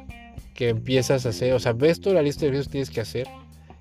que 0.54 0.70
empiezas 0.70 1.26
a 1.26 1.30
hacer, 1.30 1.54
o 1.54 1.60
sea, 1.60 1.74
ves 1.74 2.00
toda 2.00 2.16
la 2.16 2.22
lista 2.22 2.42
de 2.42 2.48
ejercicios 2.48 2.68
que 2.68 2.72
tienes 2.72 2.90
que 2.90 3.02
hacer 3.02 3.28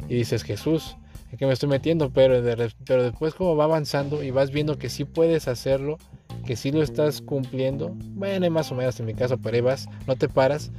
y 0.09 0.16
dices, 0.16 0.42
Jesús, 0.42 0.97
¿en 1.31 1.38
qué 1.38 1.47
me 1.47 1.53
estoy 1.53 1.68
metiendo? 1.68 2.11
Pero, 2.11 2.42
pero 2.85 3.03
después 3.05 3.35
como 3.35 3.57
va 3.57 3.64
avanzando 3.64 4.23
y 4.23 4.31
vas 4.31 4.51
viendo 4.51 4.77
que 4.77 4.88
sí 4.88 5.05
puedes 5.05 5.47
hacerlo, 5.47 5.99
que 6.44 6.57
sí 6.57 6.73
lo 6.73 6.83
estás 6.83 7.20
cumpliendo, 7.23 7.92
bueno, 7.94 8.51
más 8.51 8.73
o 8.73 8.75
menos 8.75 8.99
en 8.99 9.07
mi 9.07 9.14
caso, 9.14 9.38
pero 9.38 9.55
ahí 9.55 9.61
vas, 9.61 9.88
no 10.07 10.16
te 10.16 10.29
paras, 10.29 10.73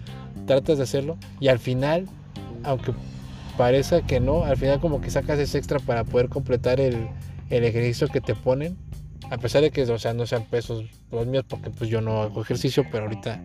tratas 0.46 0.78
de 0.78 0.84
hacerlo 0.84 1.18
y 1.40 1.48
al 1.48 1.60
final 1.60 2.08
aunque 2.66 2.94
parezca 3.58 4.02
que 4.02 4.20
no, 4.20 4.44
al 4.44 4.58
final 4.58 4.80
como 4.80 5.02
que 5.02 5.10
sacas 5.10 5.40
ese 5.40 5.58
extra 5.58 5.80
para 5.80 6.04
poder 6.04 6.30
completar 6.30 6.80
el, 6.80 7.08
ejercicio 7.50 8.08
que 8.08 8.22
te 8.22 8.34
ponen 8.34 8.76
A 9.30 9.38
pesar 9.38 9.62
de 9.62 9.70
que, 9.70 9.84
o 9.84 10.00
sea, 10.00 10.14
no 10.14 10.26
sean 10.26 10.46
pesos 10.46 10.86
los 11.12 11.28
míos, 11.28 11.46
porque 11.48 11.70
pues 11.70 11.90
yo 11.90 12.02
no 12.02 12.24
hago 12.24 12.42
ejercicio, 12.42 12.86
pero 12.92 13.06
ahorita 13.06 13.42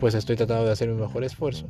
pues 0.00 0.14
estoy 0.14 0.36
tratando 0.36 0.64
de 0.64 0.72
hacer 0.72 0.88
mi 0.88 1.00
mejor 1.00 1.24
esfuerzo. 1.24 1.66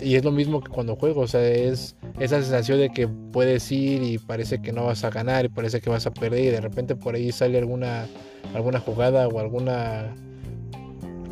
y 0.00 0.14
es 0.14 0.24
lo 0.24 0.30
mismo 0.30 0.60
que 0.62 0.70
cuando 0.70 0.94
juego, 0.96 1.22
o 1.22 1.26
sea, 1.26 1.46
es 1.46 1.96
esa 2.20 2.40
sensación 2.40 2.78
de 2.78 2.90
que 2.90 3.08
puedes 3.08 3.70
ir 3.72 4.02
y 4.02 4.18
parece 4.18 4.60
que 4.60 4.72
no 4.72 4.84
vas 4.84 5.04
a 5.04 5.10
ganar 5.10 5.46
y 5.46 5.48
parece 5.48 5.80
que 5.80 5.90
vas 5.90 6.06
a 6.06 6.12
perder 6.12 6.44
y 6.44 6.46
de 6.48 6.60
repente 6.60 6.94
por 6.96 7.14
ahí 7.14 7.32
sale 7.32 7.58
alguna, 7.58 8.06
alguna 8.54 8.78
jugada 8.78 9.26
o 9.28 9.40
alguna, 9.40 10.14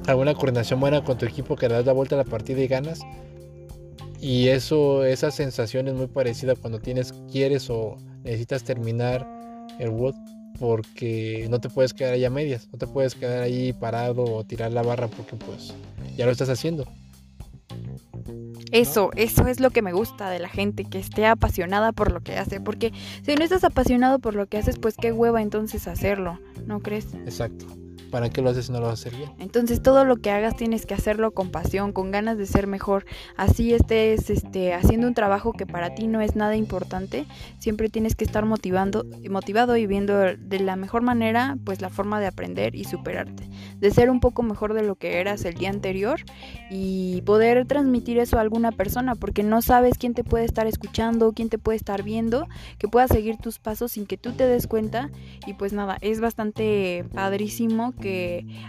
alguna 0.06 0.34
coordinación 0.34 0.80
buena 0.80 1.04
con 1.04 1.18
tu 1.18 1.26
equipo 1.26 1.56
que 1.56 1.68
le 1.68 1.74
das 1.74 1.86
la 1.86 1.92
vuelta 1.92 2.14
a 2.16 2.18
la 2.18 2.24
partida 2.24 2.60
y 2.60 2.66
ganas. 2.66 3.00
Y 4.26 4.48
eso, 4.48 5.04
esa 5.04 5.30
sensación 5.30 5.86
es 5.86 5.94
muy 5.94 6.08
parecida 6.08 6.56
cuando 6.56 6.80
tienes, 6.80 7.14
quieres 7.30 7.70
o 7.70 7.96
necesitas 8.24 8.64
terminar 8.64 9.24
el 9.78 9.90
WOD 9.90 10.16
porque 10.58 11.46
no 11.48 11.60
te 11.60 11.68
puedes 11.68 11.94
quedar 11.94 12.14
ahí 12.14 12.24
a 12.24 12.30
medias, 12.30 12.66
no 12.72 12.76
te 12.76 12.88
puedes 12.88 13.14
quedar 13.14 13.44
ahí 13.44 13.72
parado 13.72 14.24
o 14.24 14.42
tirar 14.42 14.72
la 14.72 14.82
barra 14.82 15.06
porque 15.06 15.36
pues 15.36 15.74
ya 16.16 16.26
lo 16.26 16.32
estás 16.32 16.48
haciendo. 16.48 16.88
Eso, 18.72 19.10
eso 19.14 19.46
es 19.46 19.60
lo 19.60 19.70
que 19.70 19.80
me 19.80 19.92
gusta 19.92 20.28
de 20.28 20.40
la 20.40 20.48
gente, 20.48 20.84
que 20.84 20.98
esté 20.98 21.24
apasionada 21.24 21.92
por 21.92 22.10
lo 22.10 22.20
que 22.20 22.36
hace, 22.36 22.60
porque 22.60 22.92
si 23.24 23.36
no 23.36 23.44
estás 23.44 23.62
apasionado 23.62 24.18
por 24.18 24.34
lo 24.34 24.46
que 24.46 24.58
haces, 24.58 24.76
pues 24.76 24.96
qué 25.00 25.12
hueva 25.12 25.40
entonces 25.40 25.86
hacerlo, 25.86 26.40
¿no 26.66 26.80
crees? 26.80 27.14
Exacto. 27.26 27.64
¿Para 28.16 28.30
qué 28.30 28.40
lo 28.40 28.48
haces 28.48 28.64
si 28.64 28.72
no 28.72 28.80
lo 28.80 28.86
vas 28.86 29.04
a 29.04 29.08
hacer 29.08 29.14
bien? 29.14 29.30
Entonces 29.38 29.82
todo 29.82 30.06
lo 30.06 30.16
que 30.16 30.30
hagas 30.30 30.56
tienes 30.56 30.86
que 30.86 30.94
hacerlo 30.94 31.32
con 31.32 31.50
pasión, 31.50 31.92
con 31.92 32.10
ganas 32.10 32.38
de 32.38 32.46
ser 32.46 32.66
mejor. 32.66 33.04
Así 33.36 33.74
estés 33.74 34.30
este, 34.30 34.72
haciendo 34.72 35.06
un 35.06 35.12
trabajo 35.12 35.52
que 35.52 35.66
para 35.66 35.94
ti 35.94 36.06
no 36.06 36.22
es 36.22 36.34
nada 36.34 36.56
importante, 36.56 37.26
siempre 37.58 37.90
tienes 37.90 38.16
que 38.16 38.24
estar 38.24 38.46
motivando, 38.46 39.04
motivado 39.28 39.76
y 39.76 39.86
viendo 39.86 40.16
de 40.16 40.60
la 40.60 40.76
mejor 40.76 41.02
manera 41.02 41.58
pues 41.62 41.82
la 41.82 41.90
forma 41.90 42.18
de 42.18 42.26
aprender 42.26 42.74
y 42.74 42.84
superarte. 42.84 43.50
De 43.80 43.90
ser 43.90 44.08
un 44.08 44.20
poco 44.20 44.42
mejor 44.42 44.72
de 44.72 44.82
lo 44.82 44.94
que 44.94 45.20
eras 45.20 45.44
el 45.44 45.52
día 45.52 45.68
anterior 45.68 46.20
y 46.70 47.20
poder 47.26 47.66
transmitir 47.66 48.18
eso 48.18 48.38
a 48.38 48.40
alguna 48.40 48.72
persona 48.72 49.14
porque 49.14 49.42
no 49.42 49.60
sabes 49.60 49.98
quién 49.98 50.14
te 50.14 50.24
puede 50.24 50.46
estar 50.46 50.66
escuchando, 50.66 51.34
quién 51.34 51.50
te 51.50 51.58
puede 51.58 51.76
estar 51.76 52.02
viendo, 52.02 52.48
que 52.78 52.88
pueda 52.88 53.08
seguir 53.08 53.36
tus 53.36 53.58
pasos 53.58 53.92
sin 53.92 54.06
que 54.06 54.16
tú 54.16 54.32
te 54.32 54.46
des 54.46 54.66
cuenta 54.66 55.10
y 55.46 55.52
pues 55.52 55.74
nada, 55.74 55.98
es 56.00 56.22
bastante 56.22 57.04
padrísimo 57.12 57.92
que 57.92 58.05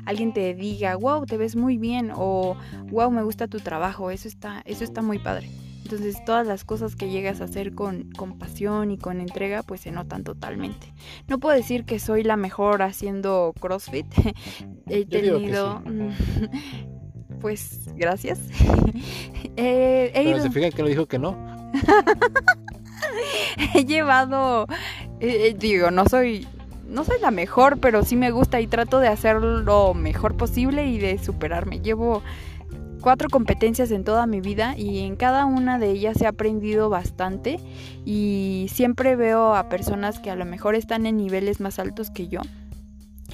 alguien 0.05 0.33
te 0.33 0.53
diga, 0.53 0.95
wow, 0.95 1.25
te 1.25 1.37
ves 1.37 1.55
muy 1.55 1.77
bien 1.77 2.11
o 2.15 2.55
wow, 2.91 3.11
me 3.11 3.23
gusta 3.23 3.47
tu 3.47 3.59
trabajo, 3.59 4.11
eso 4.11 4.27
está, 4.27 4.61
eso 4.65 4.83
está 4.83 5.01
muy 5.01 5.19
padre. 5.19 5.49
Entonces 5.83 6.17
todas 6.25 6.45
las 6.45 6.65
cosas 6.65 6.97
que 6.97 7.09
llegas 7.09 7.39
a 7.39 7.45
hacer 7.45 7.73
con, 7.73 8.11
con, 8.11 8.37
pasión 8.37 8.91
y 8.91 8.97
con 8.97 9.21
entrega 9.21 9.63
pues 9.63 9.79
se 9.79 9.91
notan 9.91 10.25
totalmente. 10.25 10.93
No 11.29 11.39
puedo 11.39 11.55
decir 11.55 11.85
que 11.85 11.97
soy 11.97 12.23
la 12.23 12.35
mejor 12.35 12.81
haciendo 12.81 13.53
CrossFit. 13.57 14.05
He 14.87 15.05
tenido... 15.05 15.81
pues 17.39 17.89
gracias. 17.95 18.39
eh, 19.55 20.11
Pero 20.13 20.41
se 20.41 20.51
fija 20.51 20.71
que 20.71 20.81
lo 20.81 20.89
dijo 20.89 21.05
que 21.05 21.19
no. 21.19 21.37
he 23.73 23.85
llevado... 23.85 24.67
Eh, 25.21 25.55
digo, 25.57 25.89
no 25.89 26.05
soy 26.09 26.45
no 26.89 27.03
soy 27.03 27.19
la 27.21 27.31
mejor, 27.31 27.79
pero 27.79 28.03
sí 28.03 28.15
me 28.15 28.31
gusta 28.31 28.61
y 28.61 28.67
trato 28.67 28.99
de 28.99 29.07
hacer 29.07 29.41
lo 29.41 29.93
mejor 29.93 30.35
posible 30.37 30.87
y 30.87 30.97
de 30.97 31.17
superarme. 31.17 31.79
Llevo 31.79 32.23
cuatro 33.01 33.29
competencias 33.29 33.91
en 33.91 34.03
toda 34.03 34.25
mi 34.25 34.41
vida 34.41 34.75
y 34.77 34.99
en 34.99 35.15
cada 35.15 35.45
una 35.45 35.79
de 35.79 35.91
ellas 35.91 36.19
he 36.21 36.27
aprendido 36.27 36.89
bastante 36.89 37.59
y 38.05 38.67
siempre 38.71 39.15
veo 39.15 39.55
a 39.55 39.69
personas 39.69 40.19
que 40.19 40.31
a 40.31 40.35
lo 40.35 40.45
mejor 40.45 40.75
están 40.75 41.05
en 41.05 41.17
niveles 41.17 41.59
más 41.59 41.79
altos 41.79 42.09
que 42.09 42.27
yo 42.27 42.41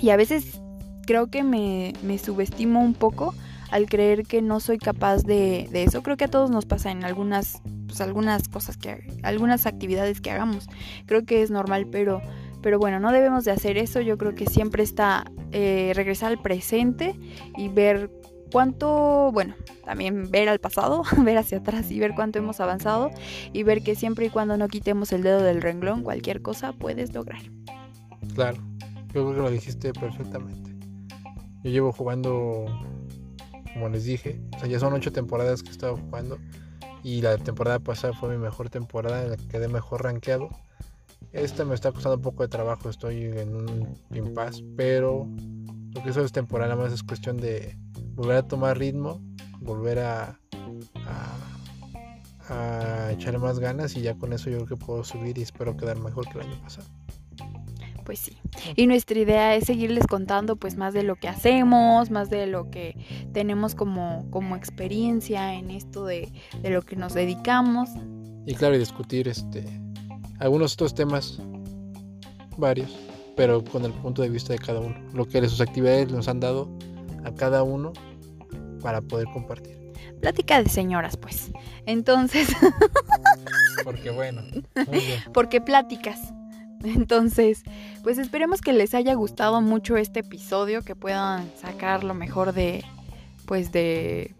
y 0.01 0.09
a 0.09 0.17
veces 0.17 0.61
creo 1.05 1.27
que 1.27 1.43
me, 1.43 1.93
subestimo 2.17 2.81
un 2.81 2.93
poco 2.93 3.33
al 3.71 3.87
creer 3.87 4.25
que 4.25 4.41
no 4.41 4.59
soy 4.59 4.77
capaz 4.77 5.23
de, 5.23 5.67
de, 5.71 5.83
eso. 5.83 6.03
Creo 6.03 6.17
que 6.17 6.25
a 6.25 6.27
todos 6.27 6.51
nos 6.51 6.65
pasa 6.65 6.91
en 6.91 7.03
algunas, 7.03 7.61
pues, 7.87 8.01
algunas 8.01 8.47
cosas 8.47 8.77
que 8.77 9.07
algunas 9.23 9.65
actividades 9.65 10.21
que 10.21 10.29
hagamos. 10.29 10.67
Creo 11.05 11.25
que 11.25 11.41
es 11.41 11.49
normal, 11.49 11.87
pero 11.89 12.21
pero 12.63 12.79
bueno, 12.79 12.99
no 12.99 13.11
debemos 13.11 13.43
de 13.43 13.51
hacer 13.51 13.77
eso. 13.77 14.01
Yo 14.01 14.17
creo 14.17 14.33
que 14.33 14.47
siempre 14.47 14.81
está 14.81 15.25
eh, 15.51 15.91
regresar 15.93 16.31
al 16.31 16.41
presente 16.41 17.13
y 17.57 17.67
ver 17.67 18.09
cuánto, 18.51 19.31
bueno, 19.31 19.53
también 19.85 20.31
ver 20.31 20.47
al 20.47 20.59
pasado, 20.59 21.03
ver 21.23 21.37
hacia 21.37 21.59
atrás 21.59 21.91
y 21.91 21.99
ver 21.99 22.13
cuánto 22.15 22.39
hemos 22.39 22.59
avanzado 22.59 23.11
y 23.51 23.63
ver 23.63 23.83
que 23.83 23.95
siempre 23.95 24.27
y 24.27 24.29
cuando 24.29 24.57
no 24.57 24.67
quitemos 24.69 25.11
el 25.11 25.21
dedo 25.21 25.43
del 25.43 25.61
renglón, 25.61 26.01
cualquier 26.01 26.41
cosa 26.41 26.71
puedes 26.71 27.13
lograr. 27.13 27.41
Claro, 28.33 28.57
yo 29.13 29.25
creo 29.25 29.35
que 29.35 29.41
lo 29.41 29.51
dijiste 29.51 29.93
perfectamente. 29.93 30.71
Yo 31.63 31.69
llevo 31.69 31.91
jugando, 31.91 32.65
como 33.73 33.89
les 33.89 34.05
dije, 34.05 34.39
o 34.55 34.59
sea, 34.59 34.67
ya 34.67 34.79
son 34.79 34.93
ocho 34.93 35.11
temporadas 35.11 35.61
que 35.61 35.69
he 35.69 35.71
estado 35.71 35.97
jugando 35.97 36.37
y 37.03 37.21
la 37.21 37.37
temporada 37.37 37.79
pasada 37.79 38.13
fue 38.13 38.29
mi 38.29 38.37
mejor 38.37 38.69
temporada 38.69 39.23
en 39.23 39.31
la 39.31 39.37
que 39.37 39.47
quedé 39.47 39.67
mejor 39.67 40.03
rankeado 40.03 40.49
esta 41.33 41.65
me 41.65 41.73
está 41.73 41.91
costando 41.91 42.17
un 42.17 42.21
poco 42.21 42.43
de 42.43 42.49
trabajo, 42.49 42.89
estoy 42.89 43.23
en 43.23 43.55
un 43.55 43.97
impasse, 44.13 44.63
pero 44.77 45.27
lo 45.93 46.03
que 46.03 46.11
eso 46.11 46.23
es 46.23 46.31
temporal, 46.31 46.69
nada 46.69 46.81
más 46.81 46.93
es 46.93 47.03
cuestión 47.03 47.37
de 47.37 47.75
volver 48.13 48.37
a 48.37 48.47
tomar 48.47 48.77
ritmo, 48.77 49.19
volver 49.59 49.99
a, 49.99 50.39
a, 52.49 53.11
echarle 53.11 53.39
más 53.39 53.59
ganas 53.59 53.95
y 53.95 54.01
ya 54.01 54.15
con 54.15 54.31
eso 54.31 54.49
yo 54.49 54.57
creo 54.57 54.67
que 54.67 54.85
puedo 54.85 55.03
subir 55.03 55.37
y 55.37 55.41
espero 55.41 55.75
quedar 55.75 55.99
mejor 55.99 56.27
que 56.29 56.37
el 56.39 56.47
año 56.47 56.61
pasado. 56.61 56.87
Pues 58.05 58.19
sí. 58.19 58.37
Y 58.75 58.85
nuestra 58.85 59.17
idea 59.17 59.55
es 59.55 59.65
seguirles 59.65 60.05
contando 60.07 60.57
pues 60.57 60.75
más 60.75 60.93
de 60.93 61.03
lo 61.03 61.15
que 61.15 61.29
hacemos, 61.29 62.11
más 62.11 62.29
de 62.29 62.47
lo 62.47 62.69
que 62.69 62.95
tenemos 63.31 63.75
como, 63.75 64.27
como 64.29 64.55
experiencia 64.55 65.53
en 65.53 65.71
esto 65.71 66.05
de, 66.05 66.31
de 66.61 66.69
lo 66.69 66.81
que 66.81 66.95
nos 66.95 67.13
dedicamos. 67.13 67.89
Y 68.45 68.55
claro, 68.55 68.75
y 68.75 68.79
discutir 68.79 69.29
este 69.29 69.82
algunos 70.39 70.73
otros 70.73 70.93
temas, 70.93 71.39
varios, 72.57 72.91
pero 73.35 73.63
con 73.63 73.85
el 73.85 73.93
punto 73.93 74.21
de 74.21 74.29
vista 74.29 74.53
de 74.53 74.59
cada 74.59 74.79
uno, 74.79 74.95
lo 75.13 75.25
que 75.25 75.47
sus 75.47 75.61
actividades 75.61 76.11
nos 76.11 76.27
han 76.27 76.39
dado 76.39 76.69
a 77.23 77.33
cada 77.33 77.63
uno 77.63 77.93
para 78.81 79.01
poder 79.01 79.27
compartir. 79.33 79.83
Plática 80.21 80.61
de 80.61 80.69
señoras, 80.69 81.17
pues. 81.17 81.51
Entonces. 81.85 82.47
Porque 83.83 84.09
bueno. 84.09 84.41
Porque 85.33 85.59
pláticas. 85.59 86.19
Entonces, 86.83 87.63
pues 88.03 88.17
esperemos 88.17 88.61
que 88.61 88.73
les 88.73 88.93
haya 88.93 89.13
gustado 89.13 89.61
mucho 89.61 89.95
este 89.95 90.19
episodio, 90.19 90.81
que 90.81 90.95
puedan 90.95 91.49
sacar 91.57 92.03
lo 92.03 92.13
mejor 92.13 92.53
de, 92.53 92.83
pues 93.45 93.71
de, 93.71 94.35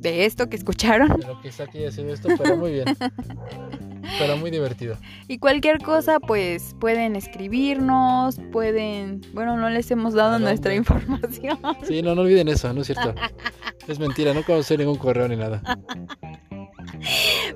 de 0.00 0.24
esto 0.24 0.48
que 0.48 0.56
escucharon. 0.56 1.08
De 1.18 1.26
lo 1.26 1.40
que 1.40 1.48
está 1.48 1.64
aquí 1.64 1.84
haciendo 1.84 2.14
esto, 2.14 2.28
pero 2.38 2.56
muy 2.56 2.72
bien. 2.72 2.86
Pero 4.18 4.36
muy 4.36 4.50
divertido. 4.50 4.96
Y 5.28 5.38
cualquier 5.38 5.78
cosa, 5.78 6.20
pues 6.20 6.74
pueden 6.80 7.16
escribirnos, 7.16 8.38
pueden. 8.50 9.22
Bueno, 9.32 9.56
no 9.56 9.70
les 9.70 9.90
hemos 9.90 10.14
dado 10.14 10.38
nuestra 10.38 10.74
información. 10.74 11.58
Sí, 11.82 12.02
no, 12.02 12.14
no 12.14 12.22
olviden 12.22 12.48
eso, 12.48 12.72
no 12.72 12.82
es 12.82 12.86
cierto. 12.86 13.14
es 13.88 13.98
mentira, 13.98 14.32
no 14.34 14.54
hacer 14.54 14.78
ningún 14.78 14.96
correo 14.96 15.28
ni 15.28 15.36
nada. 15.36 15.62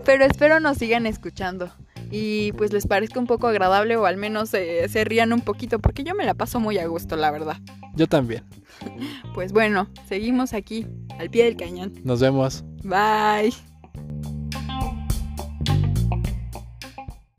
Pero 0.04 0.24
espero 0.24 0.60
nos 0.60 0.78
sigan 0.78 1.06
escuchando. 1.06 1.70
Y 2.10 2.52
pues 2.52 2.72
les 2.72 2.86
parezca 2.86 3.18
un 3.18 3.26
poco 3.26 3.48
agradable 3.48 3.96
o 3.96 4.06
al 4.06 4.16
menos 4.16 4.50
se 4.50 5.04
rían 5.04 5.32
un 5.32 5.40
poquito, 5.40 5.78
porque 5.78 6.04
yo 6.04 6.14
me 6.14 6.24
la 6.24 6.34
paso 6.34 6.60
muy 6.60 6.78
a 6.78 6.86
gusto, 6.86 7.16
la 7.16 7.30
verdad. 7.30 7.56
Yo 7.94 8.06
también. 8.06 8.44
Pues 9.34 9.52
bueno, 9.52 9.88
seguimos 10.08 10.52
aquí, 10.52 10.86
al 11.18 11.30
pie 11.30 11.44
del 11.44 11.56
cañón. 11.56 11.92
Nos 12.04 12.20
vemos. 12.20 12.64
Bye. 12.84 13.52